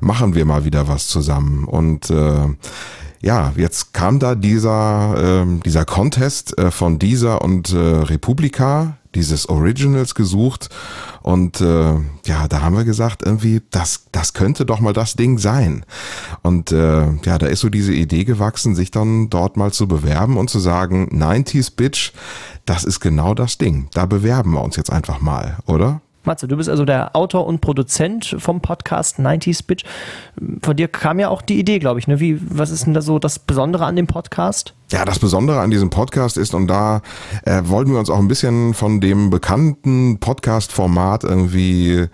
[0.00, 1.64] machen wir mal wieder was zusammen.
[1.64, 2.48] Und äh,
[3.24, 9.48] ja, jetzt kam da dieser, äh, dieser Contest äh, von dieser und äh, Republika, dieses
[9.48, 10.68] Originals gesucht
[11.22, 11.94] und äh,
[12.26, 15.86] ja, da haben wir gesagt, irgendwie, das, das könnte doch mal das Ding sein.
[16.42, 20.36] Und äh, ja, da ist so diese Idee gewachsen, sich dann dort mal zu bewerben
[20.36, 22.12] und zu sagen, 90s Bitch,
[22.66, 23.88] das ist genau das Ding.
[23.94, 26.02] Da bewerben wir uns jetzt einfach mal, oder?
[26.26, 29.84] Matze, du bist also der Autor und Produzent vom Podcast 90s Bitch.
[30.62, 32.06] Von dir kam ja auch die Idee, glaube ich.
[32.06, 32.20] Ne?
[32.20, 34.74] Wie, was ist denn da so das Besondere an dem Podcast?
[34.92, 37.00] Ja, das Besondere an diesem Podcast ist, und da
[37.46, 42.06] äh, wollten wir uns auch ein bisschen von dem bekannten Podcast-Format irgendwie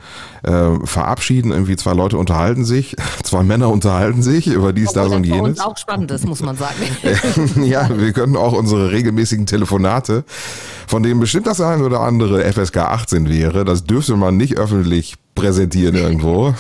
[0.45, 1.51] äh, verabschieden.
[1.51, 5.59] Irgendwie zwei Leute unterhalten sich, zwei Männer unterhalten sich über dies, das und jenes.
[5.59, 6.77] Was auch spannend ist, muss man sagen.
[7.65, 10.25] ja, wir können auch unsere regelmäßigen Telefonate,
[10.87, 15.17] von denen bestimmt das ein oder andere FSK 18 wäre, das dürfte man nicht öffentlich
[15.41, 16.55] präsentieren irgendwo.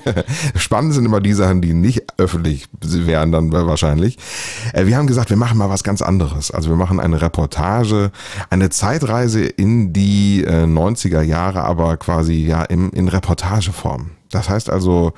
[0.56, 4.16] Spannend sind immer die Sachen, die nicht öffentlich wären dann wahrscheinlich.
[4.72, 6.50] Äh, wir haben gesagt, wir machen mal was ganz anderes.
[6.50, 8.10] Also wir machen eine Reportage,
[8.50, 14.12] eine Zeitreise in die 90er äh, Jahre, aber quasi ja in, in Reportageform.
[14.30, 15.12] Das heißt also,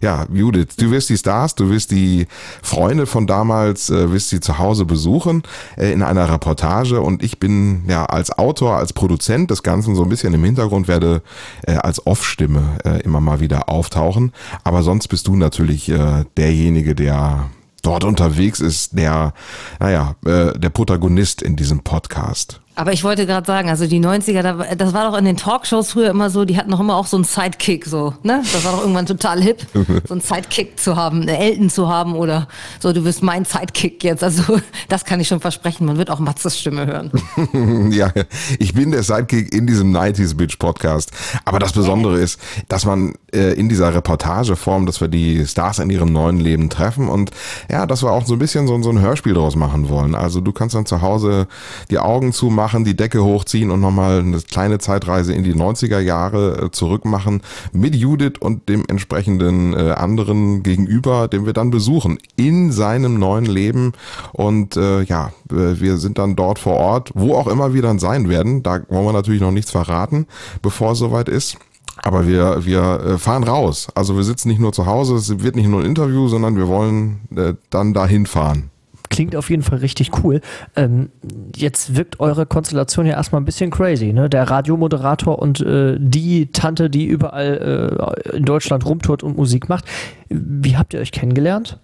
[0.00, 2.26] ja, Judith, du wirst die Stars, du wirst die
[2.62, 5.42] Freunde von damals, äh, wirst sie zu Hause besuchen
[5.76, 10.02] äh, in einer Reportage und ich bin ja als Autor, als Produzent des Ganzen so
[10.02, 11.22] ein bisschen im Hintergrund, werde
[11.66, 14.32] äh, als Off-Stimme äh, immer mal wieder auftauchen.
[14.64, 17.50] Aber sonst bist du natürlich äh, derjenige, der
[17.82, 19.34] dort unterwegs ist, der,
[19.78, 22.60] naja, äh, der Protagonist in diesem Podcast.
[22.80, 26.08] Aber ich wollte gerade sagen, also die 90er, das war doch in den Talkshows früher
[26.08, 28.42] immer so, die hatten doch immer auch so einen Sidekick, so, ne?
[28.54, 29.66] Das war doch irgendwann total hip,
[30.08, 34.02] so einen Sidekick zu haben, eine Elton zu haben oder so, du wirst mein Sidekick
[34.02, 34.24] jetzt.
[34.24, 37.10] Also das kann ich schon versprechen, man wird auch Matzes Stimme hören.
[37.92, 38.10] ja,
[38.58, 41.10] ich bin der Sidekick in diesem 90s Bitch Podcast.
[41.44, 45.90] Aber das Besondere ist, dass man äh, in dieser Reportageform, dass wir die Stars in
[45.90, 47.30] ihrem neuen Leben treffen und
[47.70, 50.14] ja, dass wir auch so ein bisschen so, so ein Hörspiel draus machen wollen.
[50.14, 51.46] Also du kannst dann zu Hause
[51.90, 55.98] die Augen zumachen, machen, die Decke hochziehen und nochmal eine kleine Zeitreise in die 90er
[55.98, 61.70] Jahre äh, zurück machen mit Judith und dem entsprechenden äh, anderen gegenüber, den wir dann
[61.70, 63.92] besuchen in seinem neuen Leben.
[64.32, 68.28] Und äh, ja, wir sind dann dort vor Ort, wo auch immer wir dann sein
[68.28, 68.62] werden.
[68.62, 70.26] Da wollen wir natürlich noch nichts verraten,
[70.62, 71.56] bevor es soweit ist.
[71.96, 73.88] Aber wir, wir äh, fahren raus.
[73.96, 76.68] Also wir sitzen nicht nur zu Hause, es wird nicht nur ein Interview, sondern wir
[76.68, 78.70] wollen äh, dann dahin fahren
[79.10, 80.40] klingt auf jeden Fall richtig cool.
[80.76, 81.10] Ähm,
[81.54, 84.30] jetzt wirkt eure Konstellation ja erstmal ein bisschen crazy, ne?
[84.30, 89.84] Der Radiomoderator und äh, die Tante, die überall äh, in Deutschland rumtourt und Musik macht.
[90.28, 91.78] Wie habt ihr euch kennengelernt?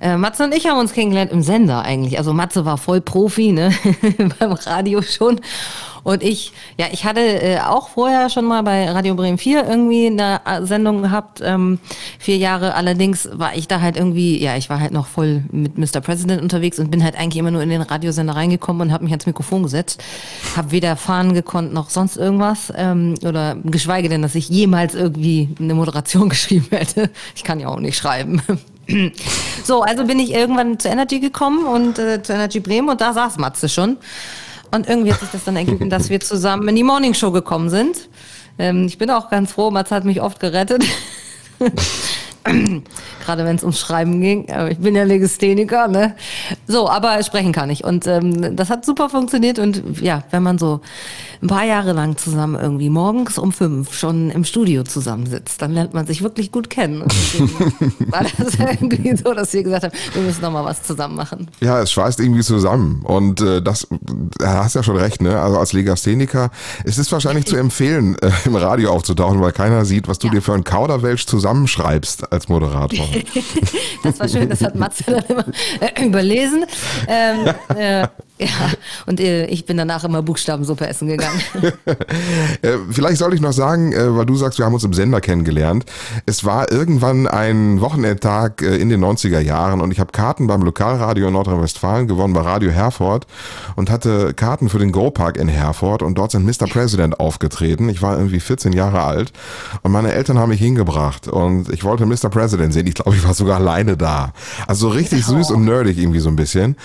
[0.00, 2.18] Äh, Matze und ich haben uns kennengelernt im Sender eigentlich.
[2.18, 3.72] Also Matze war voll Profi, ne?
[4.38, 5.40] beim Radio schon.
[6.06, 10.06] Und ich, ja, ich hatte äh, auch vorher schon mal bei Radio Bremen 4 irgendwie
[10.06, 11.80] eine äh, Sendung gehabt, ähm,
[12.20, 12.74] vier Jahre.
[12.74, 16.00] Allerdings war ich da halt irgendwie, ja, ich war halt noch voll mit Mr.
[16.00, 19.12] President unterwegs und bin halt eigentlich immer nur in den Radiosender reingekommen und habe mich
[19.12, 20.00] ans Mikrofon gesetzt.
[20.56, 22.72] Habe weder fahren gekonnt noch sonst irgendwas.
[22.76, 27.10] Ähm, oder geschweige denn, dass ich jemals irgendwie eine Moderation geschrieben hätte.
[27.34, 28.40] Ich kann ja auch nicht schreiben.
[29.64, 33.12] So, also bin ich irgendwann zu Energy gekommen und äh, zu Energy Bremen und da
[33.12, 33.96] saß Matze schon.
[34.70, 37.70] Und irgendwie hat sich das dann ergeben, dass wir zusammen in die Morning Show gekommen
[37.70, 38.08] sind.
[38.58, 40.84] Ähm, ich bin auch ganz froh, Matze hat mich oft gerettet.
[43.24, 44.46] Gerade wenn es ums Schreiben ging.
[44.70, 46.14] Ich bin ja Legistheniker, ne?
[46.66, 47.84] So, aber sprechen kann ich.
[47.84, 49.58] Und ähm, das hat super funktioniert.
[49.58, 50.80] Und ja, wenn man so
[51.42, 55.94] ein paar Jahre lang zusammen irgendwie morgens um fünf schon im Studio zusammensitzt, dann lernt
[55.94, 57.02] man sich wirklich gut kennen.
[57.02, 57.12] Und
[58.12, 61.48] war das irgendwie so, dass wir gesagt haben, wir müssen noch mal was zusammen machen.
[61.60, 63.02] Ja, es schweißt irgendwie zusammen.
[63.04, 63.86] Und äh, das,
[64.38, 65.40] da hast ja schon recht, ne?
[65.40, 66.50] Also als Legastheniker,
[66.84, 70.34] es ist wahrscheinlich zu empfehlen, äh, im Radio aufzutauchen, weil keiner sieht, was du ja.
[70.34, 73.06] dir für ein Kauderwelsch zusammenschreibst als Moderator.
[74.02, 75.44] das war schön, das hat Matze dann immer
[75.80, 76.64] äh, überlesen.
[77.08, 77.46] Ähm,
[77.76, 78.06] äh,
[78.38, 78.48] ja,
[79.06, 81.40] und äh, ich bin danach immer Buchstabensuppe essen gegangen.
[82.62, 85.20] Äh, vielleicht soll ich noch sagen, äh, weil du sagst, wir haben uns im Sender
[85.20, 85.84] kennengelernt.
[86.24, 91.28] Es war irgendwann ein Wochenendtag in den 90er Jahren und ich habe Karten beim Lokalradio
[91.28, 93.26] in Nordrhein-Westfalen gewonnen, bei Radio Herford
[93.76, 96.66] und hatte Karten für den Go-Park in Herford und dort sind Mr.
[96.66, 97.88] President aufgetreten.
[97.88, 99.32] Ich war irgendwie 14 Jahre alt
[99.82, 102.30] und meine Eltern haben mich hingebracht und ich wollte Mr.
[102.30, 102.86] President sehen.
[102.86, 104.32] Ich glaube, ich war sogar alleine da.
[104.66, 106.76] Also richtig süß und nerdig irgendwie so ein bisschen.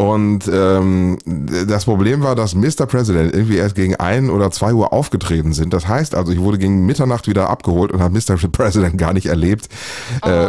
[0.00, 1.18] Und ähm,
[1.68, 2.86] das Problem war, dass Mr.
[2.86, 5.74] President irgendwie erst gegen ein oder zwei Uhr aufgetreten sind.
[5.74, 8.36] Das heißt also, ich wurde gegen Mitternacht wieder abgeholt und habe Mr.
[8.52, 9.68] President gar nicht erlebt.
[10.22, 10.26] Oh.
[10.26, 10.48] Äh,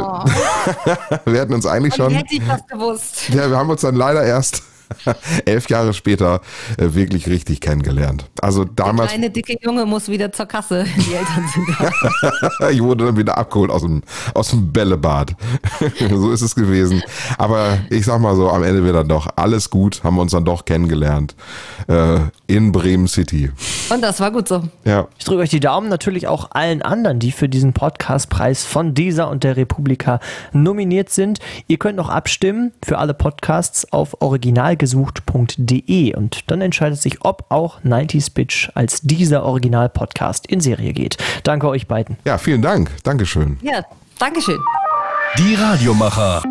[1.25, 2.13] wir hatten uns eigentlich schon.
[2.13, 3.27] Hätte ich das gewusst.
[3.27, 4.63] Ja, wir haben uns dann leider erst
[5.45, 6.41] elf Jahre später
[6.77, 8.25] äh, wirklich richtig kennengelernt.
[8.41, 9.11] Also damals.
[9.11, 10.85] Der kleine dicke Junge muss wieder zur Kasse.
[10.97, 12.69] Die Eltern sind da.
[12.69, 14.01] ich wurde dann wieder abgeholt aus dem,
[14.33, 15.35] aus dem Bällebad.
[16.09, 17.01] so ist es gewesen.
[17.37, 20.31] Aber ich sag mal so, am Ende wird dann doch alles gut, haben wir uns
[20.31, 21.35] dann doch kennengelernt.
[21.87, 23.49] Äh, in Bremen City.
[23.89, 24.63] Und das war gut so.
[24.83, 25.07] Ja.
[25.17, 29.29] Ich drücke euch die Daumen natürlich auch allen anderen, die für diesen Podcastpreis von dieser
[29.29, 30.19] und der Republika
[30.51, 31.39] nominiert sind.
[31.67, 37.45] Ihr könnt noch abstimmen für alle Podcasts auf Original gesucht.de und dann entscheidet sich, ob
[37.49, 41.17] auch 90s Bitch als dieser Original-Podcast in Serie geht.
[41.43, 42.17] Danke euch beiden.
[42.25, 42.89] Ja, vielen Dank.
[43.03, 43.59] Dankeschön.
[43.61, 43.83] Ja,
[44.17, 44.59] Dankeschön.
[45.37, 46.41] Die Radiomacher.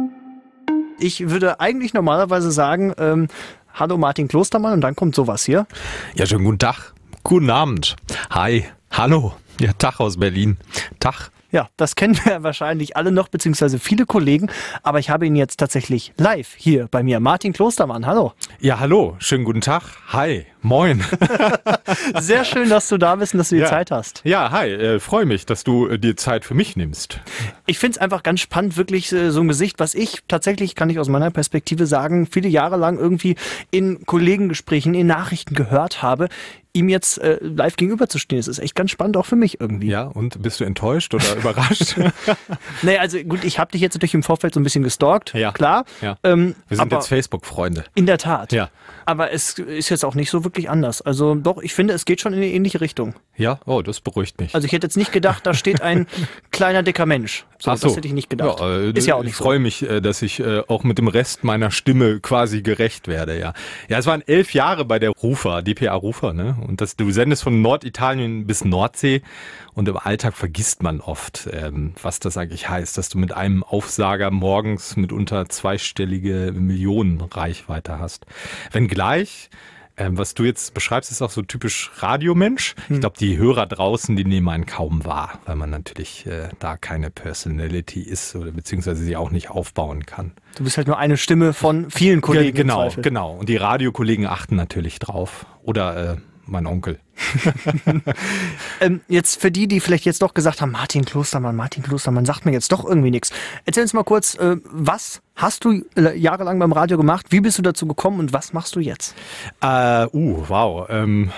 [1.00, 3.26] Ich würde eigentlich normalerweise sagen, ähm,
[3.74, 5.66] hallo Martin Klostermann und dann kommt sowas hier.
[6.14, 6.94] Ja, schönen guten Tag.
[7.24, 7.96] Guten Abend.
[8.30, 8.64] Hi.
[8.92, 9.34] Hallo.
[9.58, 10.56] Ja, Tag aus Berlin.
[11.00, 11.32] Tag.
[11.52, 14.50] Ja, das kennen wir wahrscheinlich alle noch, beziehungsweise viele Kollegen.
[14.82, 17.20] Aber ich habe ihn jetzt tatsächlich live hier bei mir.
[17.20, 18.32] Martin Klostermann, hallo.
[18.60, 19.16] Ja, hallo.
[19.18, 19.82] Schönen guten Tag.
[20.08, 20.46] Hi.
[20.62, 21.02] Moin.
[22.20, 23.68] Sehr schön, dass du da bist und dass du die ja.
[23.68, 24.20] Zeit hast.
[24.24, 24.70] Ja, hi.
[24.70, 27.18] Äh, Freue mich, dass du äh, dir Zeit für mich nimmst.
[27.66, 30.90] Ich finde es einfach ganz spannend, wirklich äh, so ein Gesicht, was ich tatsächlich, kann
[30.90, 33.36] ich aus meiner Perspektive sagen, viele Jahre lang irgendwie
[33.70, 36.28] in Kollegengesprächen, in Nachrichten gehört habe.
[36.72, 38.38] Ihm jetzt äh, live gegenüberzustehen.
[38.40, 39.88] Das ist echt ganz spannend, auch für mich irgendwie.
[39.88, 41.96] Ja, und bist du enttäuscht oder überrascht?
[42.82, 45.52] nee, also gut, ich habe dich jetzt natürlich im Vorfeld so ein bisschen gestalkt, Ja.
[45.52, 45.84] klar.
[46.00, 46.16] Ja.
[46.24, 47.84] Ähm, Wir sind jetzt Facebook-Freunde.
[47.94, 48.52] in der Tat.
[48.52, 48.70] Ja.
[49.06, 51.02] Aber es ist jetzt auch nicht so wirklich anders.
[51.02, 53.14] Also doch, ich finde, es geht schon in eine ähnliche Richtung.
[53.36, 54.54] Ja, oh, das beruhigt mich.
[54.54, 56.06] Also ich hätte jetzt nicht gedacht, da steht ein
[56.52, 57.44] kleiner dicker Mensch.
[57.58, 58.60] So, Ach Das hätte ich nicht gedacht.
[58.60, 59.44] Ja, äh, ist ja auch ich nicht so.
[59.44, 63.38] freue mich, äh, dass ich äh, auch mit dem Rest meiner Stimme quasi gerecht werde.
[63.38, 63.52] Ja,
[63.88, 66.56] ja, es waren elf Jahre bei der Rufer, DPA Rufer, ne?
[66.60, 69.22] Und das, du sendest von Norditalien bis Nordsee
[69.74, 73.62] und im Alltag vergisst man oft, ähm, was das eigentlich heißt, dass du mit einem
[73.62, 78.26] Aufsager morgens mitunter zweistellige Millionenreichweite hast.
[78.72, 79.50] Wenngleich
[80.00, 82.74] ähm, was du jetzt beschreibst, ist auch so typisch Radiomensch.
[82.86, 82.96] Hm.
[82.96, 86.78] Ich glaube, die Hörer draußen, die nehmen einen kaum wahr, weil man natürlich äh, da
[86.78, 90.32] keine Personality ist oder beziehungsweise sie auch nicht aufbauen kann.
[90.56, 92.56] Du bist halt nur eine Stimme von vielen Kollegen.
[92.56, 93.32] im genau, genau.
[93.32, 95.44] Und die Radiokollegen achten natürlich drauf.
[95.62, 96.16] Oder äh,
[96.50, 96.98] mein Onkel.
[98.80, 102.46] Ähm, jetzt für die, die vielleicht jetzt doch gesagt haben, Martin Klostermann, Martin Klostermann sagt
[102.46, 103.30] mir jetzt doch irgendwie nichts.
[103.66, 107.26] Erzähl uns mal kurz, äh, was hast du äh, jahrelang beim Radio gemacht?
[107.28, 109.14] Wie bist du dazu gekommen und was machst du jetzt?
[109.60, 110.86] Äh, uh, wow.
[110.88, 111.30] Ähm,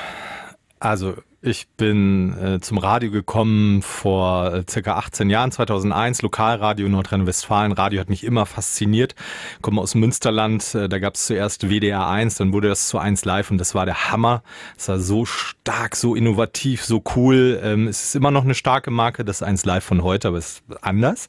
[0.79, 1.14] also
[1.45, 7.73] ich bin äh, zum Radio gekommen vor äh, circa 18 Jahren, 2001, Lokalradio Nordrhein-Westfalen.
[7.73, 9.17] Radio hat mich immer fasziniert.
[9.61, 13.25] Komme aus Münsterland, äh, da gab es zuerst WDR 1, dann wurde das zu 1
[13.25, 14.45] Live und das war der Hammer.
[14.79, 17.61] Es war so stark, so innovativ, so cool.
[17.61, 20.47] Ähm, es ist immer noch eine starke Marke, das 1 Live von heute, aber es
[20.47, 21.27] ist anders.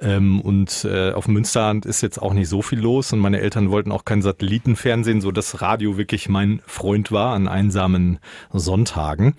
[0.00, 3.70] Ähm, und äh, auf Münsterland ist jetzt auch nicht so viel los und meine Eltern
[3.70, 8.18] wollten auch kein Satellitenfernsehen, so dass Radio wirklich mein Freund war an einsamen
[8.52, 9.36] Sonntagen.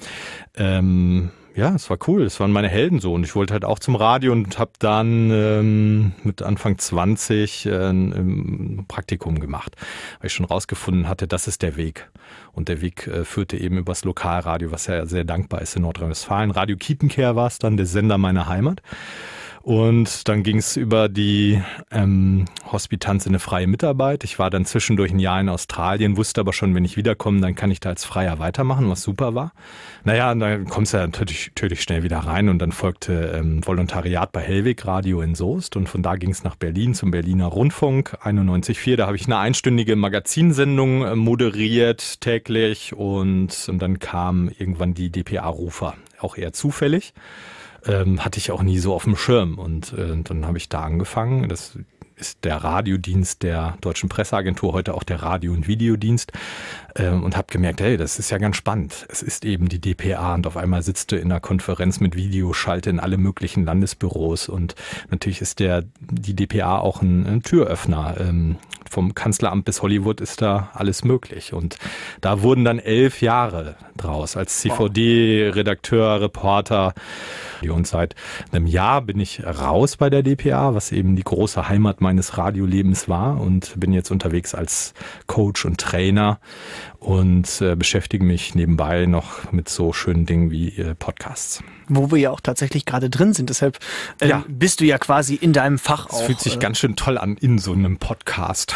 [0.55, 2.23] Ähm, ja, es war cool.
[2.23, 3.13] Es waren meine Helden so.
[3.13, 7.89] Und ich wollte halt auch zum Radio und habe dann ähm, mit Anfang 20 äh,
[7.89, 9.75] ein Praktikum gemacht,
[10.19, 12.09] weil ich schon rausgefunden hatte, das ist der Weg.
[12.51, 16.51] Und der Weg äh, führte eben übers Lokalradio, was ja sehr dankbar ist in Nordrhein-Westfalen.
[16.51, 18.81] Radio Kiepenkehr war es dann, der Sender meiner Heimat.
[19.65, 24.23] Und dann ging es über die ähm, Hospitanz in eine freie Mitarbeit.
[24.23, 27.55] Ich war dann zwischendurch ein Jahr in Australien, wusste aber schon, wenn ich wiederkomme, dann
[27.55, 29.53] kann ich da als Freier weitermachen, was super war.
[30.03, 34.31] Naja, dann kommst du ja natürlich, natürlich schnell wieder rein und dann folgte ähm, Volontariat
[34.31, 38.19] bei Hellweg Radio in Soest und von da ging es nach Berlin zum Berliner Rundfunk
[38.23, 38.97] 91.4.
[38.97, 45.09] Da habe ich eine einstündige Magazinsendung äh, moderiert täglich und, und dann kam irgendwann die
[45.09, 47.15] DPA-Rufer, auch eher zufällig
[47.85, 49.57] ähm, hatte ich auch nie so auf dem Schirm.
[49.57, 51.49] Und äh, dann habe ich da angefangen.
[51.49, 51.77] Das
[52.17, 56.31] ist der Radiodienst der Deutschen Presseagentur, heute auch der Radio- und Videodienst.
[56.95, 59.05] Ähm, und habe gemerkt, hey, das ist ja ganz spannend.
[59.09, 62.89] Es ist eben die DPA und auf einmal sitzt du in einer Konferenz mit Videoschalte
[62.89, 64.47] in alle möglichen Landesbüros.
[64.49, 64.75] Und
[65.09, 68.15] natürlich ist der, die DPA auch ein, ein Türöffner.
[68.19, 68.57] Ähm,
[68.95, 71.51] vom Kanzleramt bis Hollywood ist da alles möglich.
[71.51, 71.77] Und
[72.21, 76.93] da wurden dann elf Jahre draus als CVD-Redakteur, Reporter.
[77.69, 78.15] Und seit
[78.53, 83.09] einem Jahr bin ich raus bei der DPA, was eben die große Heimat meines Radiolebens
[83.09, 84.93] war und bin jetzt unterwegs als
[85.27, 86.39] Coach und Trainer
[86.99, 91.61] und äh, beschäftige mich nebenbei noch mit so schönen Dingen wie äh, Podcasts.
[91.87, 93.49] Wo wir ja auch tatsächlich gerade drin sind.
[93.49, 93.77] Deshalb
[94.21, 94.43] ähm, Ja.
[94.47, 96.23] bist du ja quasi in deinem Fach Es auch.
[96.25, 98.75] fühlt sich äh, ganz schön toll an in so einem Podcast.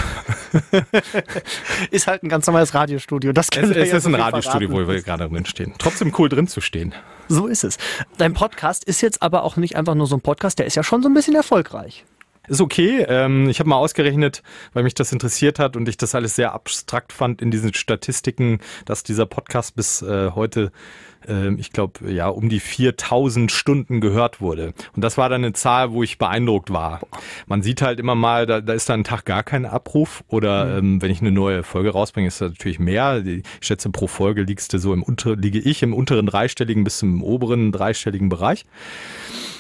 [1.92, 3.34] ist halt ein ganz normales Radiostudio.
[3.34, 4.88] Das Es, es ja ist so ein Radiostudio, verraten.
[4.88, 5.74] wo wir gerade drin stehen.
[5.78, 6.94] Trotzdem cool drin zu stehen.
[7.28, 7.78] So ist es.
[8.18, 10.84] Dein Podcast ist jetzt aber auch nicht einfach nur so ein Podcast, der ist ja
[10.84, 12.06] schon so ein bisschen erfolgreich.
[12.48, 13.06] Ist okay.
[13.08, 14.42] Ähm, ich habe mal ausgerechnet,
[14.74, 18.60] weil mich das interessiert hat und ich das alles sehr abstrakt fand in diesen Statistiken,
[18.86, 20.72] dass dieser Podcast bis äh, heute,
[21.30, 24.74] äh, ich glaube, ja, um die 4000 Stunden gehört wurde.
[24.96, 27.02] Und das war dann eine Zahl, wo ich beeindruckt war.
[27.48, 30.78] Man sieht halt immer mal, da, da ist dann ein Tag gar kein Abruf oder
[30.78, 33.24] ähm, wenn ich eine neue Folge rausbringe, ist das natürlich mehr.
[33.26, 37.00] Ich schätze, pro Folge liegst du so im unter, liege ich im unteren dreistelligen bis
[37.00, 38.66] zum oberen dreistelligen Bereich.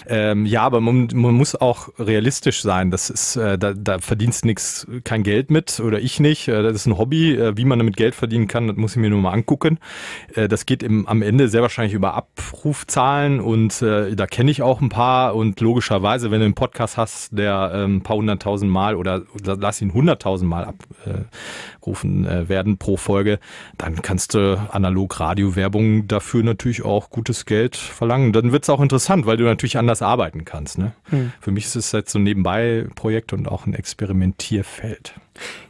[0.10, 2.90] Ähm, ja, aber man, man muss auch realistisch sein.
[2.90, 6.48] Das ist, äh, da, da verdienst nix, kein Geld mit oder ich nicht.
[6.48, 7.36] Äh, das ist ein Hobby.
[7.36, 9.78] Äh, wie man damit Geld verdienen kann, das muss ich mir nur mal angucken.
[10.34, 14.62] Äh, das geht im, am Ende sehr wahrscheinlich über Abrufzahlen und äh, da kenne ich
[14.62, 15.36] auch ein paar.
[15.36, 19.82] Und logischerweise, wenn du einen Podcast hast, der äh, ein paar hunderttausend Mal oder lass
[19.82, 23.40] ihn hunderttausend Mal abrufen äh, werden pro Folge,
[23.78, 28.34] dann kannst du analog Radiowerbung dafür natürlich auch gutes Geld verlangen.
[28.34, 30.78] Dann wird es auch interessant, weil du natürlich anders arbeiten kannst.
[30.78, 30.94] Ne?
[31.40, 35.16] Für mich ist es jetzt so ein Nebenbei-Projekt und auch ein Experimentierfeld.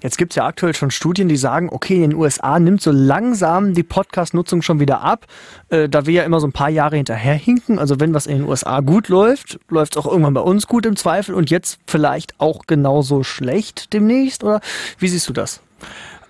[0.01, 2.91] Jetzt gibt es ja aktuell schon Studien, die sagen, okay, in den USA nimmt so
[2.91, 5.25] langsam die Podcast-Nutzung schon wieder ab.
[5.69, 7.79] Äh, da wir ja immer so ein paar Jahre hinterherhinken.
[7.79, 10.85] Also wenn was in den USA gut läuft, läuft es auch irgendwann bei uns gut
[10.85, 14.43] im Zweifel und jetzt vielleicht auch genauso schlecht demnächst?
[14.43, 14.61] Oder
[14.97, 15.61] wie siehst du das?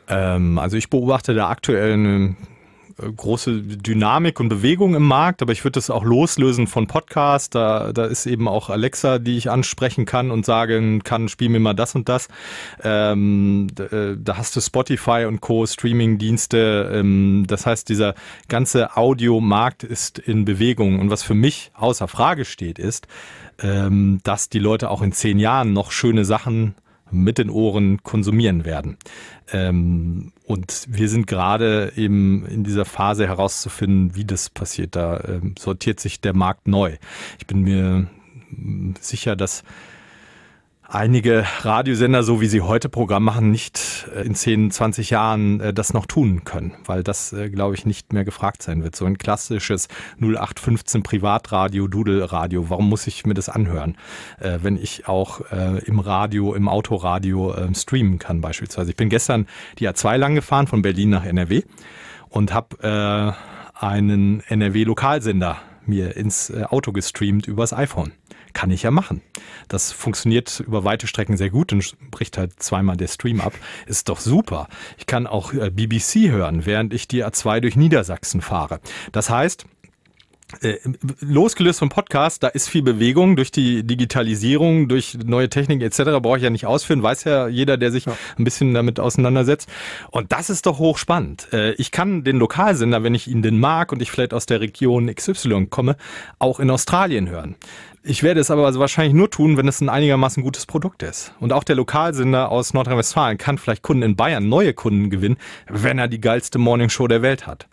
[0.08, 2.36] Ähm, also ich beobachte da aktuell eine
[3.16, 7.50] große Dynamik und Bewegung im Markt, aber ich würde das auch loslösen von Podcasts.
[7.50, 11.60] Da, da ist eben auch Alexa, die ich ansprechen kann und sagen kann, spiel mir
[11.60, 12.28] mal das und das.
[12.84, 15.66] Ähm, da, äh, da, hast du Spotify und Co.
[15.66, 16.92] Streaming-Dienste.
[16.94, 18.16] Ähm, das heißt, dieser
[18.48, 21.00] ganze Audiomarkt ist in Bewegung.
[21.00, 23.08] Und was für mich außer Frage steht, ist,
[23.62, 26.76] ähm, dass die Leute auch in zehn Jahren noch schöne Sachen
[27.12, 28.98] mit den Ohren konsumieren werden.
[29.52, 34.96] Ähm, und wir sind gerade eben in dieser Phase herauszufinden, wie das passiert.
[34.96, 36.98] Da ähm, sortiert sich der Markt neu.
[37.38, 38.08] Ich bin mir
[39.00, 39.64] sicher, dass
[40.90, 45.74] einige Radiosender, so wie sie heute Programm machen, nicht äh, in 10, 20 Jahren äh,
[45.74, 48.96] das noch tun können, weil das, äh, glaube ich, nicht mehr gefragt sein wird.
[48.96, 49.88] So ein klassisches
[50.20, 53.98] 0815 Privatradio, Dudelradio, warum muss ich mir das anhören,
[54.40, 55.42] wenn ich auch
[55.86, 58.92] im Radio, im Autoradio ähm, streamen kann beispielsweise.
[58.92, 59.48] Ich bin gestern
[59.78, 61.64] die A2 lang gefahren von Berlin nach NRW
[62.30, 63.36] und habe
[63.74, 68.12] einen NRW-Lokalsender mir ins Auto gestreamt übers iPhone
[68.54, 69.22] kann ich ja machen.
[69.68, 73.54] Das funktioniert über weite Strecken sehr gut und bricht halt zweimal der Stream ab.
[73.86, 74.68] Ist doch super.
[74.98, 78.80] Ich kann auch äh, BBC hören, während ich die A2 durch Niedersachsen fahre.
[79.12, 79.66] Das heißt,
[80.62, 80.78] äh,
[81.20, 86.20] losgelöst vom Podcast, da ist viel Bewegung durch die Digitalisierung, durch neue Technik etc.
[86.22, 88.18] brauche ich ja nicht ausführen, weiß ja jeder, der sich ja.
[88.38, 89.70] ein bisschen damit auseinandersetzt.
[90.10, 91.50] Und das ist doch hochspannend.
[91.54, 94.60] Äh, ich kann den Lokalsender, wenn ich ihn denn mag und ich vielleicht aus der
[94.60, 95.98] Region XY komme,
[96.40, 97.56] auch in Australien hören.
[98.02, 101.34] Ich werde es aber wahrscheinlich nur tun, wenn es ein einigermaßen gutes Produkt ist.
[101.40, 106.00] Und auch der Lokalsender aus Nordrhein-Westfalen kann vielleicht Kunden in Bayern, neue Kunden gewinnen, wenn
[106.00, 107.68] er die geilste Morningshow der Welt hat.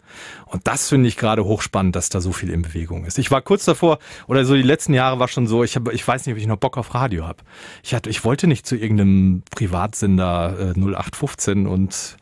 [0.47, 3.19] Und das finde ich gerade hochspannend, dass da so viel in Bewegung ist.
[3.19, 6.07] Ich war kurz davor, oder so die letzten Jahre war schon so, ich, hab, ich
[6.07, 7.39] weiß nicht, ob ich noch Bock auf Radio habe.
[7.85, 12.17] Ich, hatte, ich wollte nicht zu irgendeinem Privatsender äh, 0815 und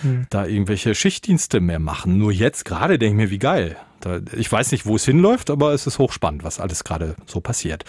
[0.00, 0.26] hm.
[0.30, 2.16] da irgendwelche Schichtdienste mehr machen.
[2.16, 3.76] Nur jetzt gerade denke ich mir, wie geil.
[4.00, 7.40] Da, ich weiß nicht, wo es hinläuft, aber es ist hochspannend, was alles gerade so
[7.40, 7.84] passiert.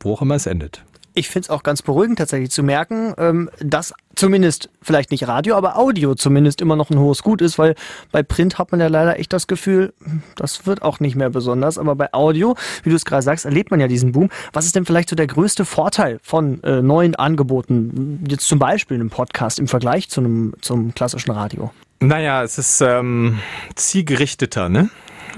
[0.00, 0.82] Wo auch immer es endet.
[1.18, 5.56] Ich finde es auch ganz beruhigend tatsächlich zu merken, ähm, dass zumindest vielleicht nicht Radio,
[5.56, 7.74] aber Audio zumindest immer noch ein hohes Gut ist, weil
[8.12, 9.94] bei Print hat man ja leider echt das Gefühl,
[10.34, 11.78] das wird auch nicht mehr besonders.
[11.78, 14.28] Aber bei Audio, wie du es gerade sagst, erlebt man ja diesen Boom.
[14.52, 18.96] Was ist denn vielleicht so der größte Vorteil von äh, neuen Angeboten, jetzt zum Beispiel
[18.96, 21.72] einem Podcast im Vergleich zu einem zum klassischen Radio?
[22.00, 23.38] Naja, es ist ähm,
[23.74, 24.90] zielgerichteter, ne?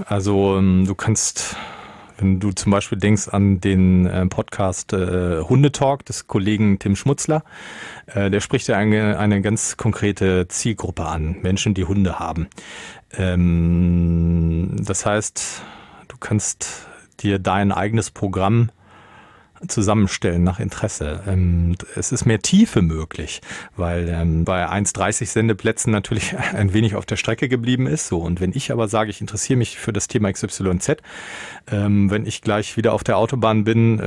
[0.07, 1.57] Also ähm, du kannst,
[2.19, 7.43] wenn du zum Beispiel denkst an den äh, Podcast äh, Hundetalk des Kollegen Tim Schmutzler,
[8.07, 12.49] äh, der spricht ja eine, eine ganz konkrete Zielgruppe an, Menschen, die Hunde haben.
[13.13, 15.63] Ähm, das heißt,
[16.09, 16.87] du kannst
[17.21, 18.71] dir dein eigenes Programm
[19.67, 21.23] zusammenstellen nach Interesse.
[21.27, 23.41] Ähm, es ist mehr Tiefe möglich,
[23.77, 28.09] weil ähm, bei 1,30 Sendeplätzen natürlich ein wenig auf der Strecke geblieben ist.
[28.09, 30.97] So und wenn ich aber sage, ich interessiere mich für das Thema XYZ,
[31.71, 33.99] ähm, wenn ich gleich wieder auf der Autobahn bin,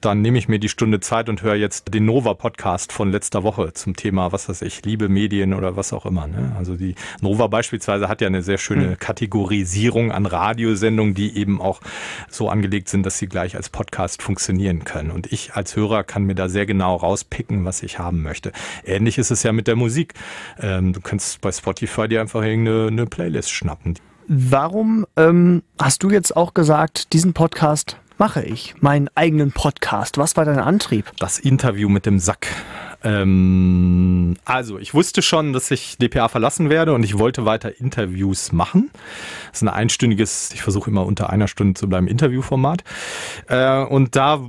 [0.00, 3.42] dann nehme ich mir die Stunde Zeit und höre jetzt den Nova Podcast von letzter
[3.42, 6.26] Woche zum Thema, was weiß ich, Liebe Medien oder was auch immer.
[6.26, 6.52] Ne?
[6.56, 8.98] Also die Nova beispielsweise hat ja eine sehr schöne hm.
[8.98, 11.80] Kategorisierung an Radiosendungen, die eben auch
[12.28, 15.10] so angelegt sind, dass sie gleich als Podcast funktionieren können.
[15.10, 18.52] Und ich als Hörer kann mir da sehr genau rauspicken, was ich haben möchte.
[18.84, 20.14] Ähnlich ist es ja mit der Musik.
[20.60, 23.98] Ähm, du kannst bei Spotify dir einfach irgendeine Playlist schnappen.
[24.28, 30.18] Warum ähm, hast du jetzt auch gesagt, diesen Podcast mache ich, meinen eigenen Podcast?
[30.18, 31.12] Was war dein Antrieb?
[31.20, 32.48] Das Interview mit dem Sack.
[33.04, 38.50] Ähm, also, ich wusste schon, dass ich DPA verlassen werde und ich wollte weiter Interviews
[38.50, 38.90] machen.
[39.52, 42.82] Das ist ein einstündiges, ich versuche immer unter einer Stunde zu bleiben, Interviewformat.
[43.46, 44.40] Äh, und da,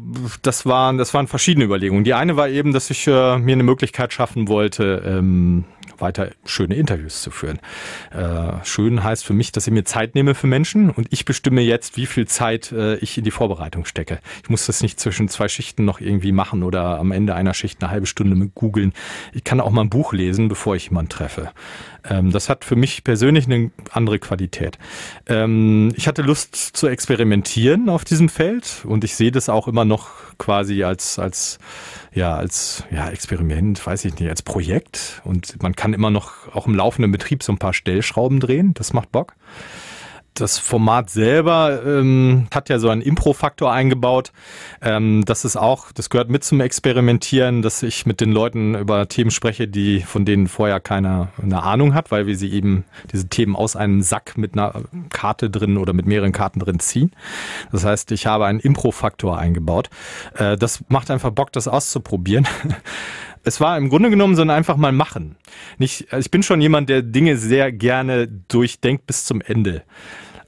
[0.41, 2.03] das waren, das waren verschiedene Überlegungen.
[2.03, 5.65] Die eine war eben, dass ich äh, mir eine Möglichkeit schaffen wollte, ähm,
[6.01, 7.59] weiter schöne Interviews zu führen.
[8.11, 11.61] Äh, schön heißt für mich, dass ich mir Zeit nehme für Menschen und ich bestimme
[11.61, 14.19] jetzt, wie viel Zeit äh, ich in die Vorbereitung stecke.
[14.43, 17.81] Ich muss das nicht zwischen zwei Schichten noch irgendwie machen oder am Ende einer Schicht
[17.81, 18.93] eine halbe Stunde mit googeln.
[19.33, 21.51] Ich kann auch mal ein Buch lesen, bevor ich jemanden treffe.
[22.09, 24.77] Ähm, das hat für mich persönlich eine andere Qualität.
[25.27, 29.85] Ähm, ich hatte Lust zu experimentieren auf diesem Feld und ich sehe das auch immer
[29.85, 31.59] noch quasi als, als,
[32.13, 35.21] ja, als ja, Experiment, weiß ich nicht, als Projekt.
[35.23, 38.73] Und man kann immer noch auch im laufenden Betrieb so ein paar Stellschrauben drehen.
[38.73, 39.35] Das macht Bock
[40.39, 44.31] das Format selber ähm, hat ja so einen Impro-Faktor eingebaut.
[44.81, 49.07] Ähm, das ist auch, das gehört mit zum Experimentieren, dass ich mit den Leuten über
[49.07, 53.27] Themen spreche, die von denen vorher keiner eine Ahnung hat, weil wir sie eben diese
[53.27, 54.73] Themen aus einem Sack mit einer
[55.09, 57.11] Karte drin oder mit mehreren Karten drin ziehen.
[57.71, 59.89] Das heißt, ich habe einen Impro-Faktor eingebaut.
[60.35, 62.47] Äh, das macht einfach Bock, das auszuprobieren.
[63.43, 65.37] es war im Grunde genommen so ein einfach mal machen.
[65.77, 69.83] nicht, ich bin schon jemand, der Dinge sehr gerne durchdenkt bis zum Ende.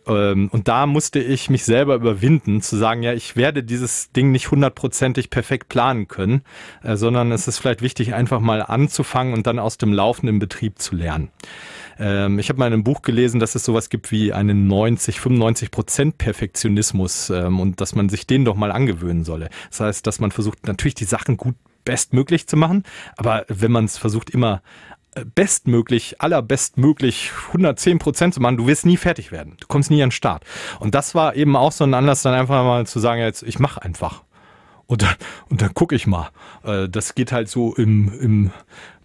[0.09, 4.31] Ähm, und da musste ich mich selber überwinden, zu sagen, ja, ich werde dieses Ding
[4.31, 6.41] nicht hundertprozentig perfekt planen können,
[6.83, 10.79] äh, sondern es ist vielleicht wichtig, einfach mal anzufangen und dann aus dem laufenden Betrieb
[10.79, 11.29] zu lernen.
[11.99, 15.19] Ähm, ich habe mal in einem Buch gelesen, dass es sowas gibt wie einen 90,
[15.19, 19.49] 95 Prozent Perfektionismus ähm, und dass man sich den doch mal angewöhnen solle.
[19.69, 21.55] Das heißt, dass man versucht, natürlich die Sachen gut
[21.85, 22.83] bestmöglich zu machen,
[23.17, 24.61] aber wenn man es versucht, immer
[25.35, 29.57] bestmöglich, allerbestmöglich 110 Prozent zu machen, du wirst nie fertig werden.
[29.59, 30.43] Du kommst nie an den Start.
[30.79, 33.59] Und das war eben auch so ein Anlass, dann einfach mal zu sagen, jetzt, ich
[33.59, 34.23] mache einfach.
[34.89, 35.13] Und dann,
[35.49, 36.31] und dann gucke ich mal.
[36.63, 38.51] Äh, das geht halt so im, im,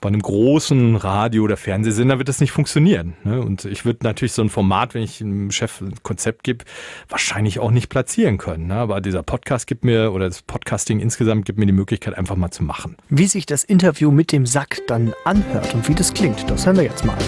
[0.01, 3.16] bei einem großen Radio- oder Fernsehsender wird das nicht funktionieren.
[3.22, 3.43] Ne?
[3.43, 6.64] Und ich würde natürlich so ein Format, wenn ich einem Chef ein Konzept gebe,
[7.11, 8.68] wahrscheinlich auch nicht platzieren können.
[8.68, 8.76] Ne?
[8.76, 12.51] Aber dieser Podcast gibt mir, oder das Podcasting insgesamt gibt mir die Möglichkeit, einfach mal
[12.51, 12.97] zu machen.
[13.11, 16.76] Wie sich das Interview mit dem Sack dann anhört und wie das klingt, das hören
[16.76, 17.18] wir jetzt mal.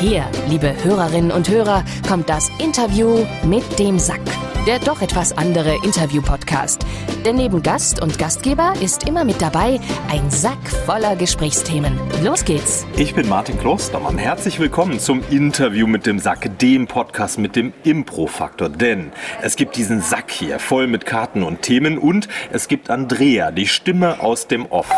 [0.00, 4.22] Hier, liebe Hörerinnen und Hörer, kommt das Interview mit dem Sack.
[4.66, 6.84] Der doch etwas andere Interview-Podcast.
[7.24, 9.78] Denn neben Gast und Gastgeber ist immer mit dabei
[10.10, 11.96] ein Sack voller Gesprächsthemen.
[12.24, 12.84] Los geht's.
[12.96, 14.18] Ich bin Martin Klostermann.
[14.18, 18.68] Herzlich willkommen zum Interview mit dem Sack, dem Podcast mit dem Impro-Faktor.
[18.68, 23.52] Denn es gibt diesen Sack hier voll mit Karten und Themen und es gibt Andrea,
[23.52, 24.90] die Stimme aus dem Off.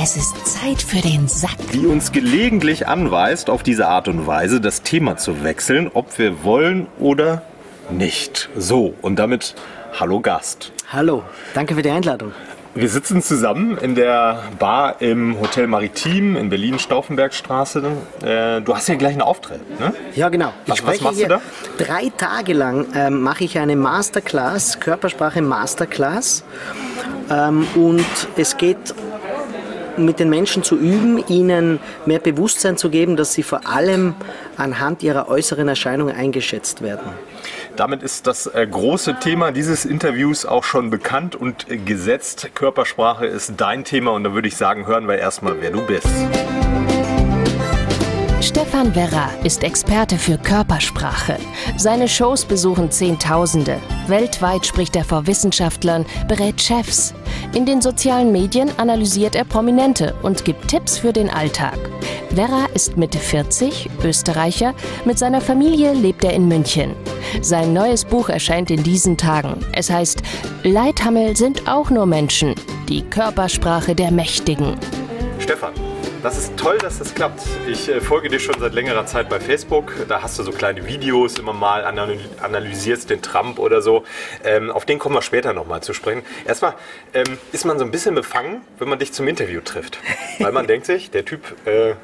[0.00, 1.56] Es ist Zeit für den Sack.
[1.72, 6.44] die uns gelegentlich anweist, auf diese Art und Weise das Thema zu wechseln, ob wir
[6.44, 7.42] wollen oder
[7.90, 8.48] nicht.
[8.56, 9.54] So, und damit
[9.98, 10.72] hallo Gast.
[10.92, 11.22] Hallo,
[11.54, 12.32] danke für die Einladung.
[12.74, 17.82] Wir sitzen zusammen in der Bar im Hotel Maritim in Berlin, Stauffenbergstraße.
[18.22, 19.92] Äh, du hast ja gleich einen Auftritt, ne?
[20.14, 20.52] Ja, genau.
[20.66, 21.40] Ich Was- was spreche machst du hier
[21.78, 26.44] drei Tage lang ähm, mache ich eine Masterclass, Körpersprache Masterclass.
[27.30, 28.04] Ähm, und
[28.36, 28.94] es geht
[30.04, 34.14] mit den Menschen zu üben, ihnen mehr Bewusstsein zu geben, dass sie vor allem
[34.56, 37.08] anhand ihrer äußeren Erscheinungen eingeschätzt werden.
[37.76, 42.50] Damit ist das äh, große Thema dieses Interviews auch schon bekannt und gesetzt.
[42.54, 46.08] Körpersprache ist dein Thema und da würde ich sagen, hören wir erstmal, wer du bist.
[48.48, 51.36] Stefan Werra ist Experte für Körpersprache.
[51.76, 53.78] Seine Shows besuchen Zehntausende.
[54.06, 57.12] Weltweit spricht er vor Wissenschaftlern, berät Chefs.
[57.54, 61.78] In den sozialen Medien analysiert er Prominente und gibt Tipps für den Alltag.
[62.30, 64.72] Werra ist Mitte 40, Österreicher.
[65.04, 66.94] Mit seiner Familie lebt er in München.
[67.42, 69.58] Sein neues Buch erscheint in diesen Tagen.
[69.72, 70.22] Es heißt
[70.62, 72.54] Leithammel sind auch nur Menschen.
[72.88, 74.74] Die Körpersprache der Mächtigen.
[75.38, 75.74] Stefan,
[76.22, 77.42] das ist toll, dass das klappt.
[77.66, 79.92] Ich äh, folge dir schon seit längerer Zeit bei Facebook.
[80.08, 84.04] Da hast du so kleine Videos immer mal, anal- analysierst den Trump oder so.
[84.44, 86.22] Ähm, auf den kommen wir später nochmal zu sprechen.
[86.46, 86.74] Erstmal
[87.14, 89.98] ähm, ist man so ein bisschen befangen, wenn man dich zum Interview trifft.
[90.38, 91.94] Weil man denkt sich, der Typ, äh,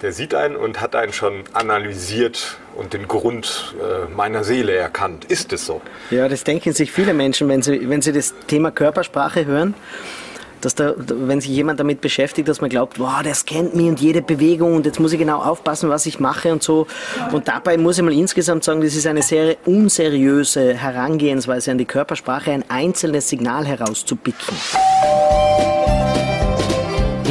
[0.00, 5.26] der sieht einen und hat einen schon analysiert und den Grund äh, meiner Seele erkannt.
[5.26, 5.80] Ist es so?
[6.10, 9.74] Ja, das denken sich viele Menschen, wenn sie, wenn sie das Thema Körpersprache hören.
[10.62, 14.00] Dass da, wenn sich jemand damit beschäftigt, dass man glaubt, wow, der scannt mich und
[14.00, 16.86] jede Bewegung und jetzt muss ich genau aufpassen, was ich mache und so.
[17.32, 21.84] Und dabei muss ich mal insgesamt sagen, das ist eine sehr unseriöse Herangehensweise an die
[21.84, 24.56] Körpersprache, ein einzelnes Signal herauszupicken.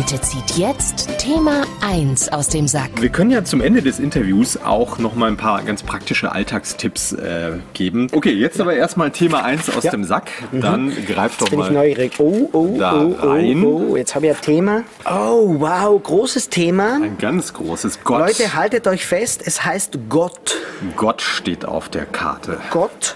[0.01, 2.89] Bitte zieht jetzt Thema 1 aus dem Sack.
[2.99, 7.11] Wir können ja zum Ende des Interviews auch noch mal ein paar ganz praktische Alltagstipps
[7.13, 8.07] äh, geben.
[8.11, 9.91] Okay, jetzt aber erstmal Thema 1 aus Ja.
[9.91, 10.31] dem Sack.
[10.51, 11.73] Dann greif doch Jetzt bin ich mal.
[11.73, 12.13] neugierig.
[12.17, 13.63] Oh, oh, da oh, rein.
[13.63, 13.95] oh, oh.
[13.95, 14.83] Jetzt habe ich ein Thema.
[15.05, 16.95] Oh, wow, großes Thema.
[16.95, 18.21] Ein ganz großes Gott.
[18.21, 20.57] Leute, haltet euch fest, es heißt Gott.
[20.95, 22.59] Gott steht auf der Karte.
[22.71, 23.15] Gott.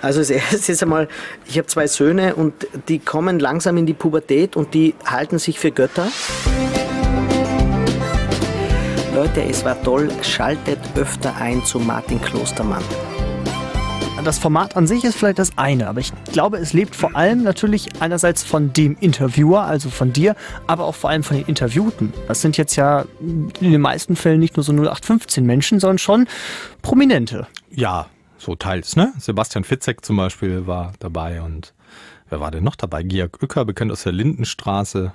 [0.00, 1.08] Also das erste ist einmal,
[1.46, 5.58] ich habe zwei Söhne und die kommen langsam in die Pubertät und die halten sich
[5.58, 6.08] für Götter.
[9.14, 12.82] Leute, es war toll, schaltet öfter ein zu Martin Klostermann.
[14.24, 17.42] Das Format an sich ist vielleicht das eine, aber ich glaube, es lebt vor allem
[17.42, 20.36] natürlich einerseits von dem Interviewer, also von dir,
[20.68, 22.12] aber auch vor allem von den Interviewten.
[22.28, 26.28] Das sind jetzt ja in den meisten Fällen nicht nur so 0815 Menschen, sondern schon
[26.82, 27.48] Prominente.
[27.70, 28.06] Ja,
[28.38, 29.12] so teils, ne?
[29.18, 31.74] Sebastian Fitzek zum Beispiel war dabei und
[32.28, 33.02] wer war denn noch dabei?
[33.02, 35.12] Georg Uecker, bekannt aus der Lindenstraße.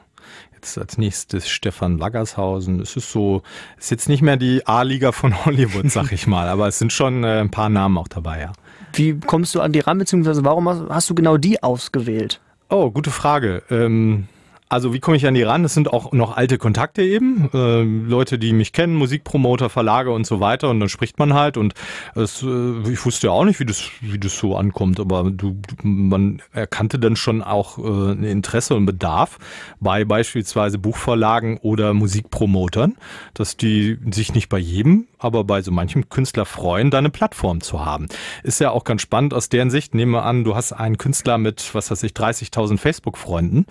[0.54, 2.82] Jetzt als nächstes Stefan Waggershausen.
[2.82, 3.42] Es ist so,
[3.78, 6.92] es ist jetzt nicht mehr die A-Liga von Hollywood, sag ich mal, aber es sind
[6.92, 8.52] schon äh, ein paar Namen auch dabei, ja.
[8.94, 12.40] Wie kommst du an die ran, beziehungsweise warum hast, hast du genau die ausgewählt?
[12.70, 13.64] Oh, gute Frage.
[13.70, 14.28] Ähm,
[14.70, 15.64] Also wie komme ich an die ran?
[15.64, 20.28] Es sind auch noch alte Kontakte eben, äh, Leute, die mich kennen, Musikpromoter, Verlage und
[20.28, 20.70] so weiter.
[20.70, 21.56] Und dann spricht man halt.
[21.56, 21.74] Und
[22.16, 25.00] es, äh, ich wusste ja auch nicht, wie das, wie das so ankommt.
[25.00, 29.38] Aber du, man erkannte dann schon auch äh, Interesse und Bedarf
[29.80, 32.96] bei beispielsweise Buchverlagen oder Musikpromotern,
[33.34, 37.62] dass die sich nicht bei jedem, aber bei so manchem Künstler freuen, da eine Plattform
[37.62, 38.08] zu haben.
[38.44, 39.96] Ist ja auch ganz spannend aus deren Sicht.
[39.96, 43.66] Nehmen wir an, du hast einen Künstler mit, was weiß ich, 30.000 Facebook-Freunden.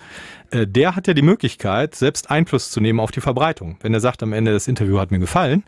[0.51, 3.77] Äh, der hat ja die Möglichkeit, selbst Einfluss zu nehmen auf die Verbreitung.
[3.81, 5.63] Wenn er sagt, am Ende das Interview hat mir gefallen,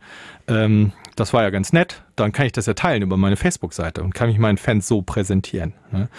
[0.47, 4.01] ähm, das war ja ganz nett, dann kann ich das ja teilen über meine Facebook-Seite
[4.01, 5.73] und kann mich meinen Fans so präsentieren.
[5.91, 6.09] Ne?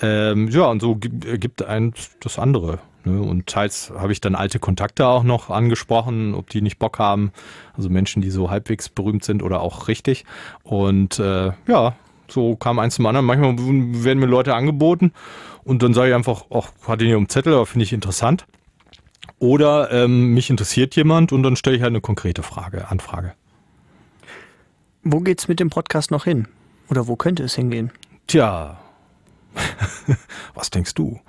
[0.00, 2.78] Ähm, ja, und so gibt eins das andere.
[3.04, 3.20] Ne?
[3.20, 7.32] Und teils habe ich dann alte Kontakte auch noch angesprochen, ob die nicht Bock haben.
[7.76, 10.24] Also Menschen, die so halbwegs berühmt sind oder auch richtig.
[10.62, 11.96] Und äh, ja,
[12.28, 13.26] so kam eins zum anderen.
[13.26, 15.12] Manchmal werden mir Leute angeboten
[15.64, 18.46] und dann sage ich einfach, ach, hatte ich nicht um Zettel, aber finde ich interessant.
[19.38, 23.34] Oder ähm, mich interessiert jemand und dann stelle ich halt eine konkrete Frage, Anfrage.
[25.02, 26.48] Wo geht's mit dem Podcast noch hin?
[26.88, 27.90] Oder wo könnte es hingehen?
[28.26, 28.78] Tja,
[30.54, 31.20] Was denkst du?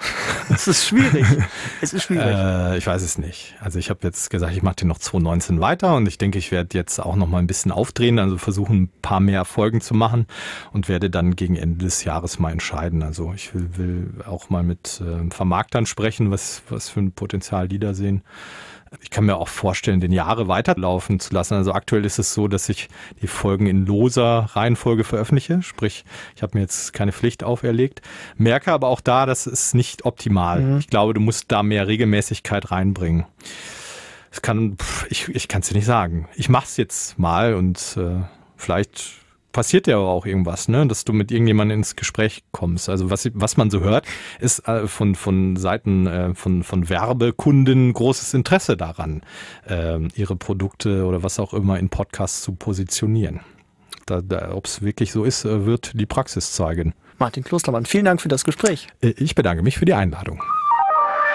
[0.49, 1.25] Es ist schwierig.
[1.81, 2.25] Es ist schwierig.
[2.25, 3.55] Äh, ich weiß es nicht.
[3.59, 6.51] Also ich habe jetzt gesagt, ich mache den noch 2019 weiter und ich denke, ich
[6.51, 9.93] werde jetzt auch noch mal ein bisschen aufdrehen, also versuchen, ein paar mehr Folgen zu
[9.93, 10.25] machen
[10.71, 13.03] und werde dann gegen Ende des Jahres mal entscheiden.
[13.03, 17.67] Also ich will, will auch mal mit äh, Vermarktern sprechen, was, was für ein Potenzial
[17.67, 18.23] die da sehen
[19.01, 21.55] ich kann mir auch vorstellen, den Jahre weiterlaufen zu lassen.
[21.55, 22.87] Also aktuell ist es so, dass ich
[23.21, 25.61] die Folgen in loser Reihenfolge veröffentliche.
[25.61, 28.01] Sprich, ich habe mir jetzt keine Pflicht auferlegt.
[28.37, 30.61] Merke aber auch da, das ist nicht optimal.
[30.61, 30.77] Mhm.
[30.79, 33.25] Ich glaube, du musst da mehr Regelmäßigkeit reinbringen.
[34.31, 34.77] Es kann,
[35.09, 36.27] ich, ich kann es dir nicht sagen.
[36.35, 38.21] Ich mache es jetzt mal und äh,
[38.57, 39.24] vielleicht
[39.55, 40.85] passiert ja auch irgendwas, ne?
[40.85, 42.89] dass du mit irgendjemandem ins Gespräch kommst.
[42.89, 44.05] Also was, was man so hört,
[44.41, 49.21] ist äh, von, von Seiten äh, von, von Werbekunden großes Interesse daran,
[49.65, 53.39] äh, ihre Produkte oder was auch immer in Podcasts zu positionieren.
[54.05, 56.93] Da, da, Ob es wirklich so ist, äh, wird die Praxis zeigen.
[57.17, 58.89] Martin Klostermann, vielen Dank für das Gespräch.
[58.99, 60.43] Äh, ich bedanke mich für die Einladung.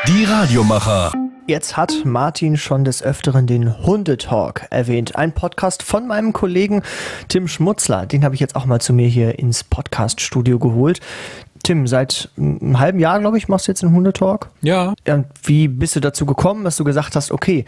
[0.07, 1.30] Die Radiomacher.
[1.51, 5.17] Jetzt hat Martin schon des Öfteren den Hundetalk erwähnt.
[5.17, 6.83] Ein Podcast von meinem Kollegen
[7.27, 8.07] Tim Schmutzler.
[8.07, 11.01] Den habe ich jetzt auch mal zu mir hier ins Podcaststudio geholt.
[11.65, 14.49] Tim, seit einem halben Jahr, glaube ich, machst du jetzt einen Hundetalk.
[14.63, 14.95] Ja.
[15.43, 17.65] Wie bist du dazu gekommen, dass du gesagt hast, okay,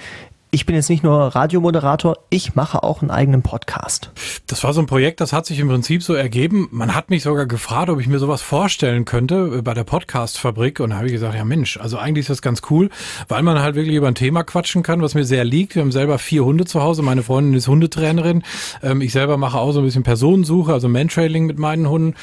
[0.55, 4.11] ich bin jetzt nicht nur Radiomoderator, ich mache auch einen eigenen Podcast.
[4.47, 6.69] Das war so ein Projekt, das hat sich im Prinzip so ergeben.
[6.71, 10.81] Man hat mich sogar gefragt, ob ich mir sowas vorstellen könnte äh, bei der Podcast-Fabrik.
[10.81, 12.91] Und da habe ich gesagt, ja Mensch, also eigentlich ist das ganz cool,
[13.29, 15.75] weil man halt wirklich über ein Thema quatschen kann, was mir sehr liegt.
[15.75, 17.01] Wir haben selber vier Hunde zu Hause.
[17.01, 18.43] Meine Freundin ist Hundetrainerin.
[18.83, 22.15] Ähm, ich selber mache auch so ein bisschen Personensuche, also Mantrailing mit meinen Hunden.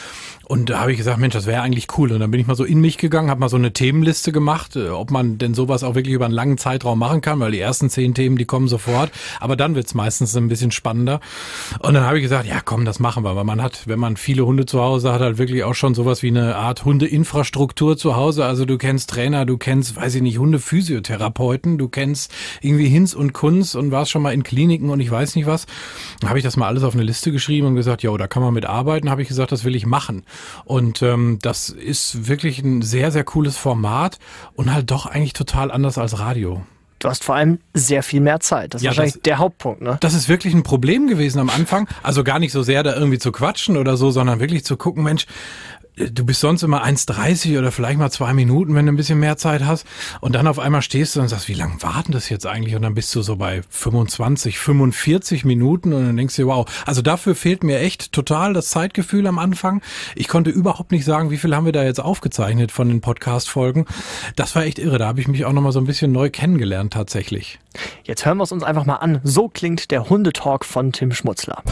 [0.49, 2.11] Und da habe ich gesagt, Mensch, das wäre eigentlich cool.
[2.11, 4.75] Und dann bin ich mal so in mich gegangen, habe mal so eine Themenliste gemacht,
[4.75, 7.59] äh, ob man denn sowas auch wirklich über einen langen Zeitraum machen kann, weil die
[7.59, 9.11] ersten zehn Themen, die kommen sofort.
[9.39, 11.21] Aber dann wird's meistens ein bisschen spannender.
[11.79, 13.37] Und dann habe ich gesagt, ja komm, das machen wir.
[13.37, 16.21] Weil man hat, wenn man viele Hunde zu Hause hat, halt wirklich auch schon sowas
[16.21, 18.45] wie eine Art Hundeinfrastruktur zu Hause.
[18.45, 23.31] Also du kennst Trainer, du kennst, weiß ich nicht, Hundephysiotherapeuten, du kennst irgendwie Hinz und
[23.31, 25.65] Kunz und warst schon mal in Kliniken und ich weiß nicht was.
[26.19, 28.43] Dann habe ich das mal alles auf eine Liste geschrieben und gesagt, ja, da kann
[28.43, 29.09] man mit arbeiten.
[29.09, 30.23] Habe ich gesagt, das will ich machen.
[30.65, 34.19] Und ähm, das ist wirklich ein sehr, sehr cooles Format
[34.55, 36.63] und halt doch eigentlich total anders als Radio.
[36.99, 38.73] Du hast vor allem sehr viel mehr Zeit.
[38.73, 39.97] Das ist ja, wahrscheinlich das, der Hauptpunkt, ne?
[40.01, 41.87] Das ist wirklich ein Problem gewesen am Anfang.
[42.03, 45.03] Also gar nicht so sehr da irgendwie zu quatschen oder so, sondern wirklich zu gucken,
[45.03, 45.25] Mensch,
[45.95, 49.37] du bist sonst immer 1,30 oder vielleicht mal zwei Minuten, wenn du ein bisschen mehr
[49.37, 49.85] Zeit hast.
[50.21, 52.75] Und dann auf einmal stehst du und sagst, wie lange warten das jetzt eigentlich?
[52.75, 56.65] Und dann bist du so bei 25, 45 Minuten und dann denkst du, wow.
[56.85, 59.81] Also dafür fehlt mir echt total das Zeitgefühl am Anfang.
[60.15, 63.85] Ich konnte überhaupt nicht sagen, wie viel haben wir da jetzt aufgezeichnet von den Podcast-Folgen.
[64.35, 64.97] Das war echt irre.
[64.97, 67.59] Da habe ich mich auch nochmal so ein bisschen neu kennengelernt tatsächlich.
[68.03, 69.19] Jetzt hören wir es uns einfach mal an.
[69.23, 71.63] So klingt der Hundetalk von Tim Schmutzler.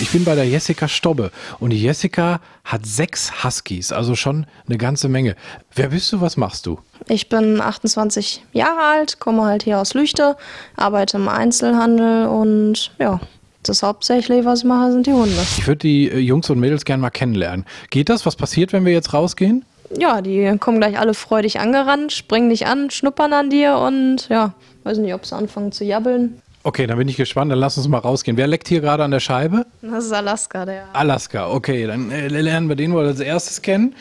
[0.00, 1.30] Ich bin bei der Jessica Stobbe
[1.60, 5.36] und die Jessica hat sechs Huskies, also schon eine ganze Menge.
[5.74, 6.80] Wer bist du, was machst du?
[7.08, 10.36] Ich bin 28 Jahre alt, komme halt hier aus Lüchte,
[10.76, 13.20] arbeite im Einzelhandel und ja,
[13.62, 15.40] das hauptsächlich, was ich mache, sind die Hunde.
[15.58, 17.64] Ich würde die äh, Jungs und Mädels gerne mal kennenlernen.
[17.90, 18.26] Geht das?
[18.26, 19.64] Was passiert, wenn wir jetzt rausgehen?
[19.96, 24.54] Ja, die kommen gleich alle freudig angerannt, springen dich an, schnuppern an dir und ja,
[24.82, 26.42] weiß nicht, ob sie anfangen zu jabbeln.
[26.66, 27.52] Okay, dann bin ich gespannt.
[27.52, 28.38] Dann lass uns mal rausgehen.
[28.38, 29.66] Wer leckt hier gerade an der Scheibe?
[29.82, 30.86] Das ist Alaska, der.
[30.94, 31.86] Alaska, okay.
[31.86, 33.94] Dann äh, lernen wir den wohl als erstes kennen.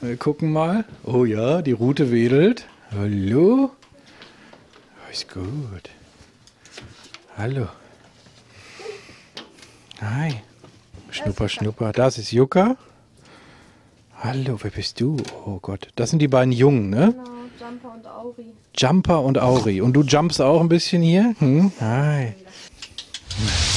[0.00, 0.84] Wir gucken mal.
[1.02, 2.66] Oh ja, die Rute wedelt.
[2.96, 3.72] Hallo?
[3.72, 5.90] Oh, ist gut.
[7.36, 7.66] Hallo.
[10.00, 10.36] Hi.
[11.10, 11.90] Schnupper, schnupper.
[11.90, 12.76] Das ist Yucca.
[14.20, 15.16] Hallo, wer bist du?
[15.44, 15.88] Oh Gott.
[15.96, 17.12] Das sind die beiden Jungen, ne?
[17.12, 17.24] Genau,
[17.64, 18.52] Jumper und Auri.
[18.76, 19.80] Jumper und Auri.
[19.80, 21.34] Und du jumpst auch ein bisschen hier?
[21.38, 21.72] Hm?
[21.80, 22.34] Hi.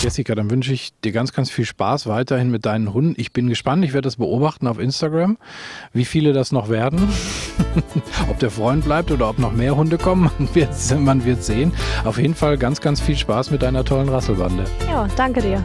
[0.01, 3.15] Jessica, dann wünsche ich dir ganz, ganz viel Spaß weiterhin mit deinen Hunden.
[3.17, 5.37] Ich bin gespannt, ich werde das beobachten auf Instagram,
[5.93, 7.07] wie viele das noch werden.
[8.29, 11.71] ob der Freund bleibt oder ob noch mehr Hunde kommen, man wird, man wird sehen.
[12.03, 14.65] Auf jeden Fall ganz, ganz viel Spaß mit deiner tollen Rasselbande.
[14.87, 15.63] Ja, danke dir.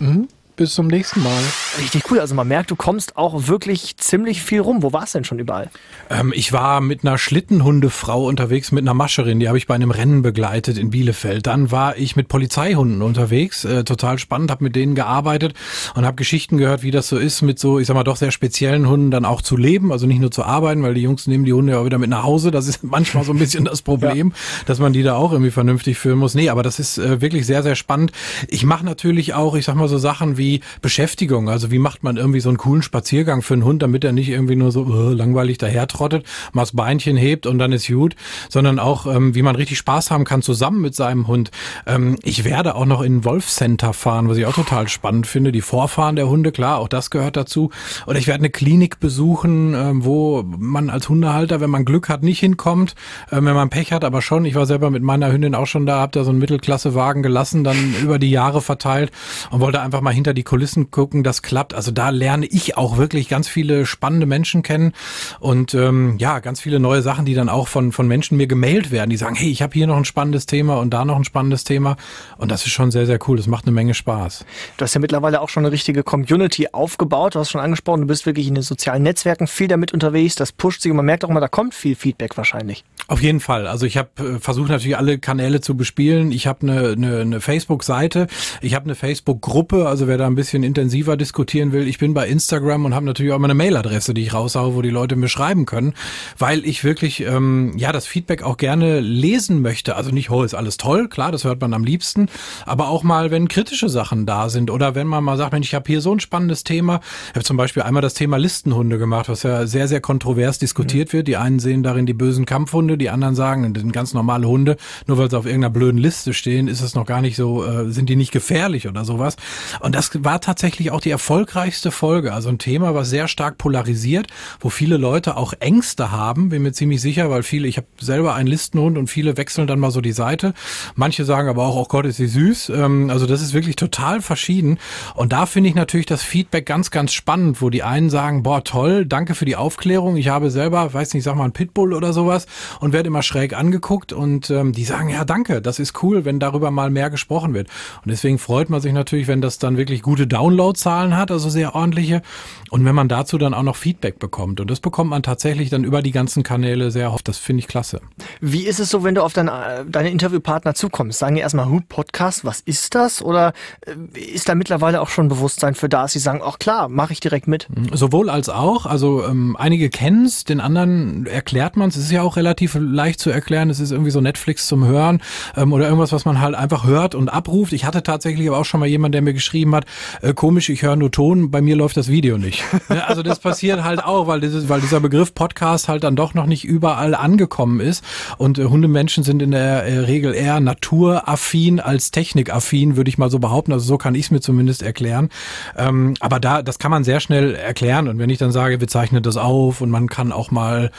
[0.00, 0.28] Mhm.
[0.58, 1.38] Bis zum nächsten Mal.
[1.78, 2.18] Richtig cool.
[2.18, 4.82] Also man merkt, du kommst auch wirklich ziemlich viel rum.
[4.82, 5.70] Wo warst du denn schon überall?
[6.10, 9.92] Ähm, ich war mit einer Schlittenhundefrau unterwegs, mit einer Mascherin, die habe ich bei einem
[9.92, 11.46] Rennen begleitet in Bielefeld.
[11.46, 15.54] Dann war ich mit Polizeihunden unterwegs, äh, total spannend, habe mit denen gearbeitet
[15.94, 18.32] und habe Geschichten gehört, wie das so ist, mit so, ich sag mal, doch sehr
[18.32, 21.44] speziellen Hunden dann auch zu leben, also nicht nur zu arbeiten, weil die Jungs nehmen
[21.44, 22.50] die Hunde ja auch wieder mit nach Hause.
[22.50, 24.64] Das ist manchmal so ein bisschen das Problem, ja.
[24.66, 26.34] dass man die da auch irgendwie vernünftig führen muss.
[26.34, 28.10] Nee, aber das ist äh, wirklich sehr, sehr spannend.
[28.48, 31.50] Ich mache natürlich auch, ich sag mal, so Sachen wie wie Beschäftigung.
[31.50, 34.30] Also wie macht man irgendwie so einen coolen Spaziergang für einen Hund, damit er nicht
[34.30, 38.16] irgendwie nur so uh, langweilig dahertrottet, mal das Beinchen hebt und dann ist gut,
[38.48, 41.50] sondern auch, ähm, wie man richtig Spaß haben kann zusammen mit seinem Hund.
[41.86, 45.52] Ähm, ich werde auch noch in Wolf Center fahren, was ich auch total spannend finde.
[45.52, 47.70] Die Vorfahren der Hunde, klar, auch das gehört dazu.
[48.06, 52.22] Und ich werde eine Klinik besuchen, ähm, wo man als Hundehalter, wenn man Glück hat,
[52.22, 52.94] nicht hinkommt,
[53.30, 54.46] äh, wenn man Pech hat, aber schon.
[54.46, 57.64] Ich war selber mit meiner Hündin auch schon da, habe da so einen Mittelklassewagen gelassen,
[57.64, 59.12] dann über die Jahre verteilt
[59.50, 61.74] und wollte einfach mal hinter die Kulissen gucken, das klappt.
[61.74, 64.92] Also da lerne ich auch wirklich ganz viele spannende Menschen kennen
[65.40, 68.90] und ähm, ja, ganz viele neue Sachen, die dann auch von, von Menschen mir gemailt
[68.90, 71.24] werden, die sagen, hey, ich habe hier noch ein spannendes Thema und da noch ein
[71.24, 71.96] spannendes Thema.
[72.36, 73.36] Und das ist schon sehr, sehr cool.
[73.36, 74.44] Das macht eine Menge Spaß.
[74.76, 77.34] Du hast ja mittlerweile auch schon eine richtige Community aufgebaut.
[77.34, 80.34] Du hast schon angesprochen, du bist wirklich in den sozialen Netzwerken viel damit unterwegs.
[80.34, 82.84] Das pusht sich und man merkt auch immer, da kommt viel Feedback wahrscheinlich.
[83.08, 83.66] Auf jeden Fall.
[83.66, 86.30] Also ich habe äh, versucht natürlich alle Kanäle zu bespielen.
[86.30, 88.26] Ich habe eine, eine, eine Facebook-Seite,
[88.60, 92.28] ich habe eine Facebook-Gruppe, also wer da ein bisschen intensiver diskutieren will, ich bin bei
[92.28, 95.66] Instagram und habe natürlich auch meine Mailadresse, die ich raushaue, wo die Leute mir schreiben
[95.66, 95.94] können,
[96.38, 99.96] weil ich wirklich ähm, ja das Feedback auch gerne lesen möchte.
[99.96, 102.28] Also nicht, oh, ist alles toll, klar, das hört man am liebsten,
[102.66, 105.74] aber auch mal, wenn kritische Sachen da sind oder wenn man mal sagt, Mensch, ich
[105.74, 107.00] habe hier so ein spannendes Thema.
[107.30, 111.08] Ich habe zum Beispiel einmal das Thema Listenhunde gemacht, was ja sehr, sehr kontrovers diskutiert
[111.08, 111.18] mhm.
[111.18, 111.28] wird.
[111.28, 114.76] Die einen sehen darin die bösen Kampfhunde, die anderen sagen, das sind ganz normale Hunde,
[115.06, 117.90] nur weil sie auf irgendeiner blöden Liste stehen, ist es noch gar nicht so, äh,
[117.90, 119.36] sind die nicht gefährlich oder sowas.
[119.80, 122.32] Und das war tatsächlich auch die erfolgreichste Folge.
[122.32, 124.28] Also ein Thema, was sehr stark polarisiert,
[124.60, 128.34] wo viele Leute auch Ängste haben, bin mir ziemlich sicher, weil viele, ich habe selber
[128.34, 130.54] einen Listenhund und viele wechseln dann mal so die Seite.
[130.94, 132.70] Manche sagen aber auch, oh Gott, ist sie süß.
[132.70, 134.78] Ähm, also das ist wirklich total verschieden.
[135.14, 138.64] Und da finde ich natürlich das Feedback ganz, ganz spannend, wo die einen sagen, boah,
[138.64, 140.16] toll, danke für die Aufklärung.
[140.16, 142.46] Ich habe selber, weiß nicht, sag mal, einen Pitbull oder sowas
[142.80, 146.40] und werde immer schräg angeguckt und ähm, die sagen, ja, danke, das ist cool, wenn
[146.40, 147.68] darüber mal mehr gesprochen wird.
[148.04, 151.74] Und deswegen freut man sich natürlich, wenn das dann wirklich gute Downloadzahlen hat, also sehr
[151.74, 152.22] ordentliche.
[152.70, 154.60] Und wenn man dazu dann auch noch Feedback bekommt.
[154.60, 157.26] Und das bekommt man tatsächlich dann über die ganzen Kanäle sehr oft.
[157.28, 158.00] Das finde ich klasse.
[158.40, 159.50] Wie ist es so, wenn du auf dein,
[159.90, 161.18] deine Interviewpartner zukommst?
[161.18, 163.22] Sagen die erstmal, Hu, Podcast, was ist das?
[163.22, 163.52] Oder
[163.86, 167.12] äh, ist da mittlerweile auch schon Bewusstsein für da, dass sie sagen, ach klar, mache
[167.12, 167.68] ich direkt mit?
[167.70, 167.96] Mhm.
[167.96, 168.86] Sowohl als auch.
[168.86, 171.96] Also ähm, einige kennen es, den anderen erklärt man es.
[171.96, 173.70] Es ist ja auch relativ leicht zu erklären.
[173.70, 175.22] Es ist irgendwie so Netflix zum Hören
[175.56, 177.72] ähm, oder irgendwas, was man halt einfach hört und abruft.
[177.72, 179.84] Ich hatte tatsächlich aber auch schon mal jemand, der mir geschrieben hat,
[180.22, 182.64] äh, komisch, ich höre nur Ton, bei mir läuft das Video nicht.
[183.06, 186.46] also das passiert halt auch, weil, dieses, weil dieser Begriff Podcast halt dann doch noch
[186.46, 188.04] nicht überall angekommen ist.
[188.36, 193.30] Und äh, Hundemenschen sind in der äh, Regel eher naturaffin als technikaffin, würde ich mal
[193.30, 193.72] so behaupten.
[193.72, 195.30] Also so kann ich es mir zumindest erklären.
[195.76, 198.08] Ähm, aber da, das kann man sehr schnell erklären.
[198.08, 200.90] Und wenn ich dann sage, wir zeichnen das auf und man kann auch mal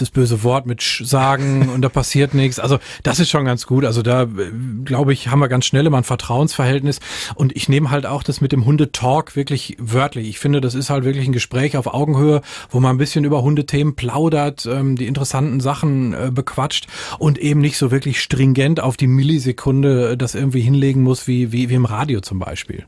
[0.00, 2.58] das böse Wort mit Sch sagen und da passiert nichts.
[2.58, 3.84] Also das ist schon ganz gut.
[3.84, 4.26] Also da äh,
[4.84, 7.00] glaube ich, haben wir ganz schnell immer ein Vertrauensverhältnis.
[7.34, 10.28] Und ich nehme halt auch das mit dem Hundetalk wirklich wörtlich.
[10.28, 13.42] Ich finde, das ist halt wirklich ein Gespräch auf Augenhöhe, wo man ein bisschen über
[13.42, 16.86] Hundethemen plaudert, ähm, die interessanten Sachen äh, bequatscht
[17.18, 21.68] und eben nicht so wirklich stringent auf die Millisekunde das irgendwie hinlegen muss, wie, wie,
[21.68, 22.84] wie im Radio zum Beispiel.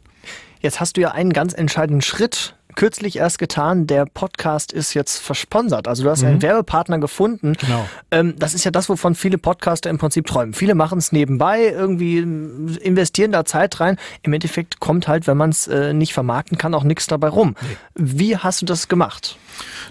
[0.60, 3.86] Jetzt hast du ja einen ganz entscheidenden Schritt kürzlich erst getan.
[3.86, 5.88] Der Podcast ist jetzt versponsert.
[5.88, 6.28] Also du hast mhm.
[6.28, 7.54] einen Werbepartner gefunden.
[7.60, 7.86] Genau.
[8.10, 10.54] Ähm, das ist ja das, wovon viele Podcaster im Prinzip träumen.
[10.54, 13.96] Viele machen es nebenbei, irgendwie investieren da Zeit rein.
[14.22, 17.54] Im Endeffekt kommt halt, wenn man es äh, nicht vermarkten kann, auch nichts dabei rum.
[17.60, 17.76] Nee.
[17.94, 19.36] Wie hast du das gemacht?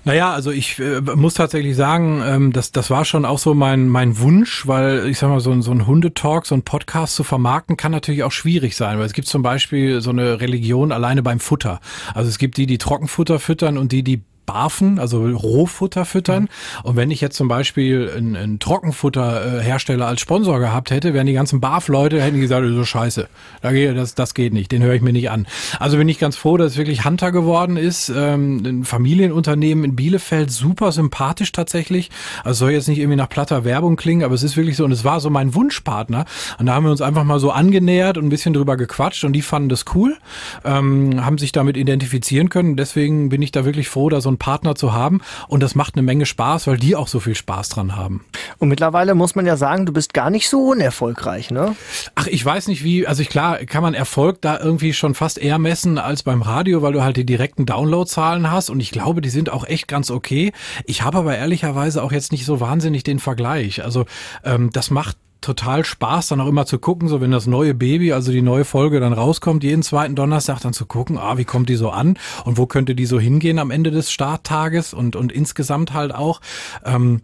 [0.05, 3.87] Naja, also ich äh, muss tatsächlich sagen, ähm, das, das war schon auch so mein,
[3.87, 7.77] mein Wunsch, weil ich sag mal, so, so ein Hundetalk, so ein Podcast zu vermarkten,
[7.77, 11.39] kann natürlich auch schwierig sein, weil es gibt zum Beispiel so eine Religion alleine beim
[11.39, 11.79] Futter.
[12.13, 16.43] Also es gibt die, die Trockenfutter füttern und die, die barfen, also Rohfutter füttern.
[16.43, 16.49] Mhm.
[16.83, 21.33] Und wenn ich jetzt zum Beispiel einen, einen Trockenfutterhersteller als Sponsor gehabt hätte, wären die
[21.33, 23.27] ganzen Barf-Leute, hätten gesagt, so scheiße,
[23.61, 25.45] das, das geht nicht, den höre ich mir nicht an.
[25.79, 28.09] Also bin ich ganz froh, dass es wirklich Hunter geworden ist.
[28.09, 32.09] Ähm, ein Familienunternehmen in Bielefeld, super sympathisch tatsächlich.
[32.43, 34.91] Also soll jetzt nicht irgendwie nach platter Werbung klingen, aber es ist wirklich so, und
[34.91, 36.25] es war so mein Wunschpartner.
[36.57, 39.33] Und da haben wir uns einfach mal so angenähert und ein bisschen drüber gequatscht und
[39.33, 40.17] die fanden das cool,
[40.65, 42.75] ähm, haben sich damit identifizieren können.
[42.75, 45.21] Deswegen bin ich da wirklich froh, da so einen Partner zu haben.
[45.47, 48.25] Und das macht eine Menge Spaß, weil die auch so viel Spaß dran haben.
[48.57, 51.75] Und mittlerweile muss man ja sagen, du bist gar nicht so unerfolgreich, ne?
[52.15, 55.37] Ach, ich weiß nicht wie, also ich, klar, kann man Erfolg da irgendwie schon fast
[55.37, 59.21] eher messen als beim Radio, weil du halt die direkten Downloadzahlen hast und ich glaube,
[59.21, 60.51] die sind auch echt ganz okay.
[60.85, 63.83] Ich habe aber ehrlicherweise auch jetzt nicht so wahnsinnig den Vergleich.
[63.83, 64.05] Also
[64.43, 68.13] ähm, das macht total Spaß, dann auch immer zu gucken, so wenn das neue Baby,
[68.13, 71.69] also die neue Folge dann rauskommt, jeden zweiten Donnerstag dann zu gucken, ah, wie kommt
[71.69, 75.31] die so an und wo könnte die so hingehen am Ende des Starttages und, und
[75.31, 76.41] insgesamt halt auch.
[76.85, 77.21] Ähm,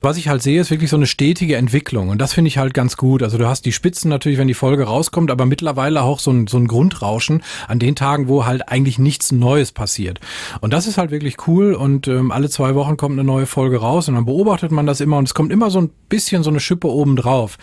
[0.00, 2.10] was ich halt sehe, ist wirklich so eine stetige Entwicklung.
[2.10, 3.22] Und das finde ich halt ganz gut.
[3.22, 6.46] Also du hast die Spitzen natürlich, wenn die Folge rauskommt, aber mittlerweile auch so ein,
[6.46, 10.20] so ein Grundrauschen an den Tagen, wo halt eigentlich nichts Neues passiert.
[10.60, 11.74] Und das ist halt wirklich cool.
[11.74, 15.00] Und ähm, alle zwei Wochen kommt eine neue Folge raus und dann beobachtet man das
[15.00, 17.58] immer und es kommt immer so ein bisschen so eine Schippe oben drauf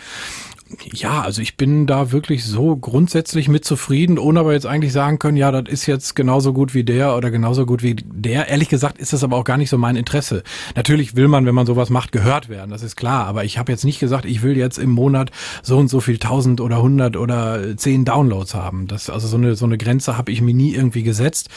[0.92, 5.18] ja, also ich bin da wirklich so grundsätzlich mit zufrieden, ohne aber jetzt eigentlich sagen
[5.18, 8.48] können, ja, das ist jetzt genauso gut wie der oder genauso gut wie der.
[8.48, 10.42] Ehrlich gesagt ist das aber auch gar nicht so mein Interesse.
[10.74, 13.26] Natürlich will man, wenn man sowas macht, gehört werden, das ist klar.
[13.26, 15.30] Aber ich habe jetzt nicht gesagt, ich will jetzt im Monat
[15.62, 18.86] so und so viel tausend oder hundert oder zehn Downloads haben.
[18.86, 21.50] Das, also so eine, so eine Grenze habe ich mir nie irgendwie gesetzt.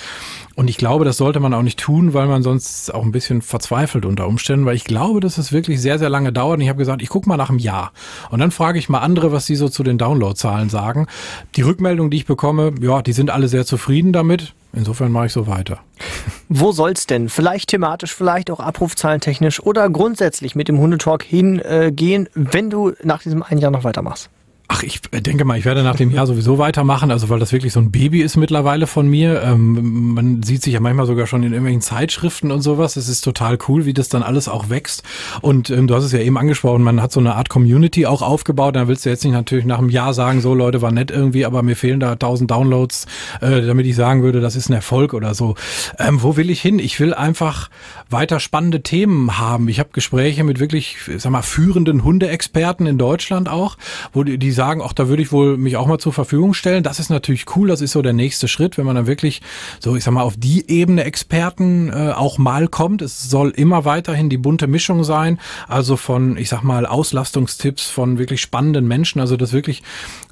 [0.56, 3.42] Und ich glaube, das sollte man auch nicht tun, weil man sonst auch ein bisschen
[3.42, 6.58] verzweifelt unter Umständen, weil ich glaube, dass es wirklich sehr, sehr lange dauert.
[6.58, 7.94] Und ich habe gesagt, ich gucke mal nach einem Jahr.
[8.32, 11.08] Und dann frage ich mal andere, was sie so zu den Downloadzahlen sagen.
[11.56, 14.54] Die Rückmeldungen, die ich bekomme, ja, die sind alle sehr zufrieden damit.
[14.74, 15.80] Insofern mache ich so weiter.
[16.50, 17.30] Wo soll's denn?
[17.30, 23.44] Vielleicht thematisch, vielleicht auch abrufzahlentechnisch oder grundsätzlich mit dem Hundetalk hingehen, wenn du nach diesem
[23.44, 24.30] einen Jahr noch weitermachst?
[24.70, 27.72] Ach, ich denke mal, ich werde nach dem Jahr sowieso weitermachen, also weil das wirklich
[27.72, 29.42] so ein Baby ist mittlerweile von mir.
[29.42, 32.98] Ähm, man sieht sich ja manchmal sogar schon in irgendwelchen Zeitschriften und sowas.
[32.98, 35.04] Es ist total cool, wie das dann alles auch wächst.
[35.42, 38.22] Und ähm, du hast es ja eben angesprochen, man hat so eine Art Community auch
[38.22, 38.76] aufgebaut.
[38.76, 41.46] Da willst du jetzt nicht natürlich nach einem Jahr sagen, so Leute, war nett irgendwie,
[41.46, 43.06] aber mir fehlen da tausend Downloads,
[43.40, 45.56] äh, damit ich sagen würde, das ist ein Erfolg oder so.
[45.98, 46.80] Ähm, wo will ich hin?
[46.80, 47.70] Ich will einfach
[48.10, 49.70] weiter spannende Themen haben.
[49.70, 53.78] Ich habe Gespräche mit wirklich, sag mal, führenden Hundeexperten in Deutschland auch,
[54.12, 56.84] wo die, die sagen, auch da würde ich wohl mich auch mal zur Verfügung stellen.
[56.84, 59.42] Das ist natürlich cool, das ist so der nächste Schritt, wenn man dann wirklich
[59.80, 63.02] so, ich sag mal, auf die Ebene Experten äh, auch mal kommt.
[63.02, 65.40] Es soll immer weiterhin die bunte Mischung sein,
[65.70, 69.84] also von, ich sag mal, Auslastungstipps von wirklich spannenden Menschen, also dass wirklich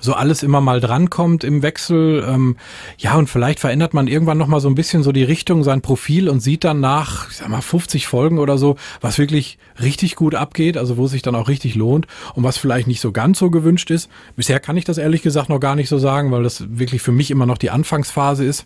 [0.01, 2.25] so alles immer mal drankommt im Wechsel.
[2.27, 2.57] Ähm,
[2.97, 6.27] ja, und vielleicht verändert man irgendwann nochmal so ein bisschen so die Richtung, sein Profil
[6.27, 10.35] und sieht dann nach, ich sag mal, 50 Folgen oder so, was wirklich richtig gut
[10.35, 13.39] abgeht, also wo es sich dann auch richtig lohnt und was vielleicht nicht so ganz
[13.39, 14.09] so gewünscht ist.
[14.35, 17.11] Bisher kann ich das ehrlich gesagt noch gar nicht so sagen, weil das wirklich für
[17.11, 18.65] mich immer noch die Anfangsphase ist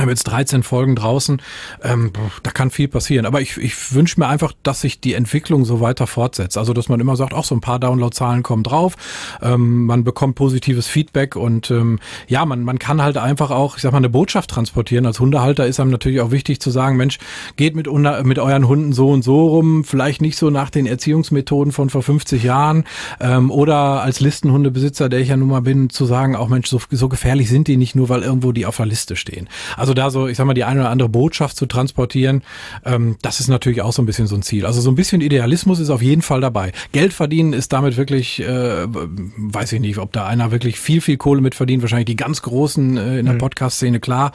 [0.00, 1.40] haben jetzt 13 Folgen draußen.
[1.82, 3.26] Ähm, da kann viel passieren.
[3.26, 6.58] Aber ich, ich wünsche mir einfach, dass sich die Entwicklung so weiter fortsetzt.
[6.58, 8.96] Also, dass man immer sagt, auch so ein paar Downloadzahlen kommen drauf.
[9.42, 11.98] Ähm, man bekommt positives Feedback und ähm,
[12.28, 15.06] ja, man, man kann halt einfach auch, ich sag mal, eine Botschaft transportieren.
[15.06, 17.18] Als Hundehalter ist einem natürlich auch wichtig zu sagen, Mensch,
[17.56, 17.86] geht mit,
[18.24, 19.84] mit euren Hunden so und so rum.
[19.84, 22.84] Vielleicht nicht so nach den Erziehungsmethoden von vor 50 Jahren.
[23.20, 26.80] Ähm, oder als Listenhundebesitzer, der ich ja nun mal bin, zu sagen, auch Mensch, so,
[26.90, 29.48] so gefährlich sind die nicht nur, weil irgendwo die auf der Liste stehen.
[29.76, 32.42] Also da so, ich sag mal, die eine oder andere Botschaft zu transportieren,
[32.84, 34.66] ähm, das ist natürlich auch so ein bisschen so ein Ziel.
[34.66, 36.72] Also so ein bisschen Idealismus ist auf jeden Fall dabei.
[36.92, 41.16] Geld verdienen ist damit wirklich, äh, weiß ich nicht, ob da einer wirklich viel, viel
[41.16, 41.82] Kohle mit verdient.
[41.82, 43.38] Wahrscheinlich die ganz Großen äh, in der mhm.
[43.38, 44.32] Podcast-Szene, klar.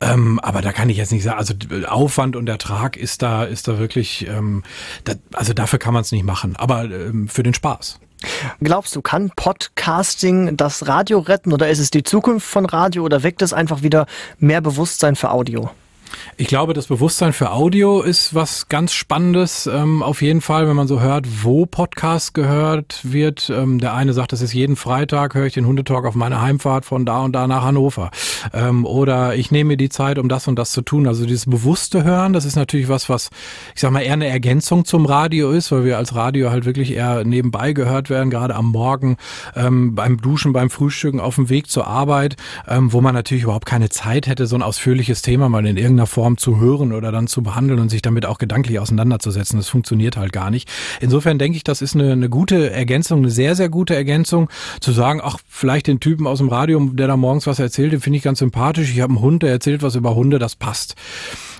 [0.00, 1.54] Ähm, aber da kann ich jetzt nicht sagen, also
[1.86, 4.62] Aufwand und Ertrag ist da, ist da wirklich, ähm,
[5.04, 6.56] da, also dafür kann man es nicht machen.
[6.56, 8.00] Aber ähm, für den Spaß.
[8.60, 13.22] Glaubst du, kann Podcasting das Radio retten oder ist es die Zukunft von Radio oder
[13.22, 14.06] weckt es einfach wieder
[14.38, 15.70] mehr Bewusstsein für Audio?
[16.40, 19.66] Ich glaube, das Bewusstsein für Audio ist was ganz Spannendes.
[19.66, 23.50] Ähm, auf jeden Fall, wenn man so hört, wo Podcast gehört wird.
[23.50, 26.84] Ähm, der eine sagt, das ist jeden Freitag, höre ich den Hundetalk auf meiner Heimfahrt
[26.84, 28.12] von da und da nach Hannover.
[28.52, 31.08] Ähm, oder ich nehme mir die Zeit, um das und das zu tun.
[31.08, 33.30] Also dieses bewusste Hören, das ist natürlich was, was,
[33.74, 36.92] ich sag mal, eher eine Ergänzung zum Radio ist, weil wir als Radio halt wirklich
[36.92, 39.16] eher nebenbei gehört werden, gerade am Morgen,
[39.56, 42.36] ähm, beim Duschen, beim Frühstücken, auf dem Weg zur Arbeit,
[42.68, 46.06] ähm, wo man natürlich überhaupt keine Zeit hätte, so ein ausführliches Thema mal in irgendeiner
[46.06, 49.58] Form zu hören oder dann zu behandeln und sich damit auch gedanklich auseinanderzusetzen.
[49.58, 50.68] Das funktioniert halt gar nicht.
[51.00, 54.48] Insofern denke ich, das ist eine, eine gute Ergänzung, eine sehr, sehr gute Ergänzung,
[54.80, 58.00] zu sagen, ach, vielleicht den Typen aus dem Radio, der da morgens was erzählt, den
[58.00, 58.90] finde ich ganz sympathisch.
[58.90, 60.96] Ich habe einen Hund, der erzählt was über Hunde, das passt.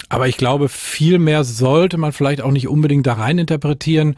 [0.08, 4.16] Aber ich glaube, viel mehr sollte man vielleicht auch nicht unbedingt da rein interpretieren.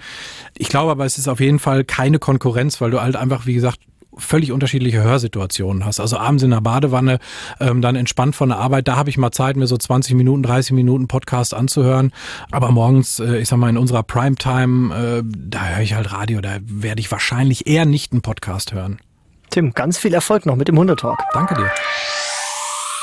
[0.56, 3.54] Ich glaube aber, es ist auf jeden Fall keine Konkurrenz, weil du halt einfach, wie
[3.54, 3.80] gesagt,
[4.20, 6.00] völlig unterschiedliche Hörsituationen hast.
[6.00, 7.18] Also abends in der Badewanne,
[7.58, 10.42] ähm, dann entspannt von der Arbeit, da habe ich mal Zeit, mir so 20 Minuten,
[10.42, 12.12] 30 Minuten Podcast anzuhören.
[12.50, 16.40] Aber morgens, äh, ich sag mal, in unserer Primetime, äh, da höre ich halt Radio,
[16.40, 19.00] da werde ich wahrscheinlich eher nicht einen Podcast hören.
[19.50, 21.18] Tim, ganz viel Erfolg noch mit dem Hundetalk.
[21.32, 21.70] Danke dir.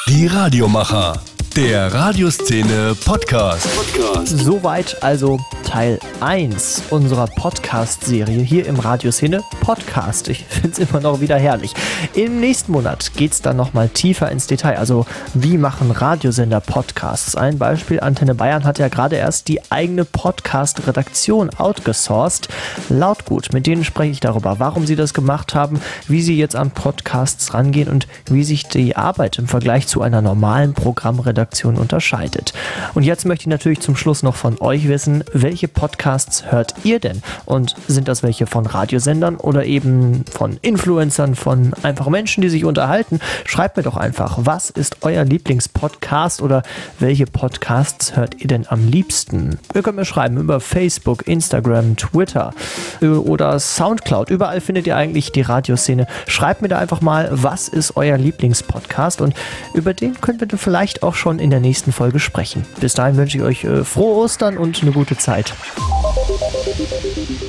[0.07, 1.21] Die Radiomacher.
[1.57, 3.67] Der Radioszene Podcast.
[3.75, 4.39] Podcast.
[4.39, 10.27] Soweit also Teil 1 unserer Podcast-Serie hier im Radioszene Podcast.
[10.29, 11.73] Ich finde es immer noch wieder herrlich.
[12.13, 14.77] Im nächsten Monat geht es dann nochmal tiefer ins Detail.
[14.77, 17.35] Also, wie machen Radiosender Podcasts?
[17.35, 22.47] Ein Beispiel: Antenne Bayern hat ja gerade erst die eigene Podcast-Redaktion outgesourced.
[22.89, 26.71] Lautgut, mit denen spreche ich darüber, warum sie das gemacht haben, wie sie jetzt an
[26.71, 32.53] Podcasts rangehen und wie sich die Arbeit im Vergleich zu einer normalen Programmredaktion Redaktion unterscheidet.
[32.93, 36.99] Und jetzt möchte ich natürlich zum Schluss noch von euch wissen, welche Podcasts hört ihr
[36.99, 37.23] denn?
[37.45, 42.63] Und sind das welche von Radiosendern oder eben von Influencern, von einfachen Menschen, die sich
[42.63, 43.19] unterhalten?
[43.45, 46.61] Schreibt mir doch einfach, was ist euer Lieblingspodcast oder
[46.99, 49.57] welche Podcasts hört ihr denn am liebsten?
[49.73, 52.53] Ihr könnt mir schreiben über Facebook, Instagram, Twitter
[53.01, 54.29] oder Soundcloud.
[54.29, 56.05] Überall findet ihr eigentlich die Radioszene.
[56.27, 59.33] Schreibt mir da einfach mal, was ist euer Lieblingspodcast und
[59.73, 62.65] über den könnt ihr vielleicht auch schon in der nächsten Folge sprechen.
[62.79, 65.15] Bis dahin wünsche ich euch äh, frohe Ostern und eine gute
[65.47, 67.46] Zeit.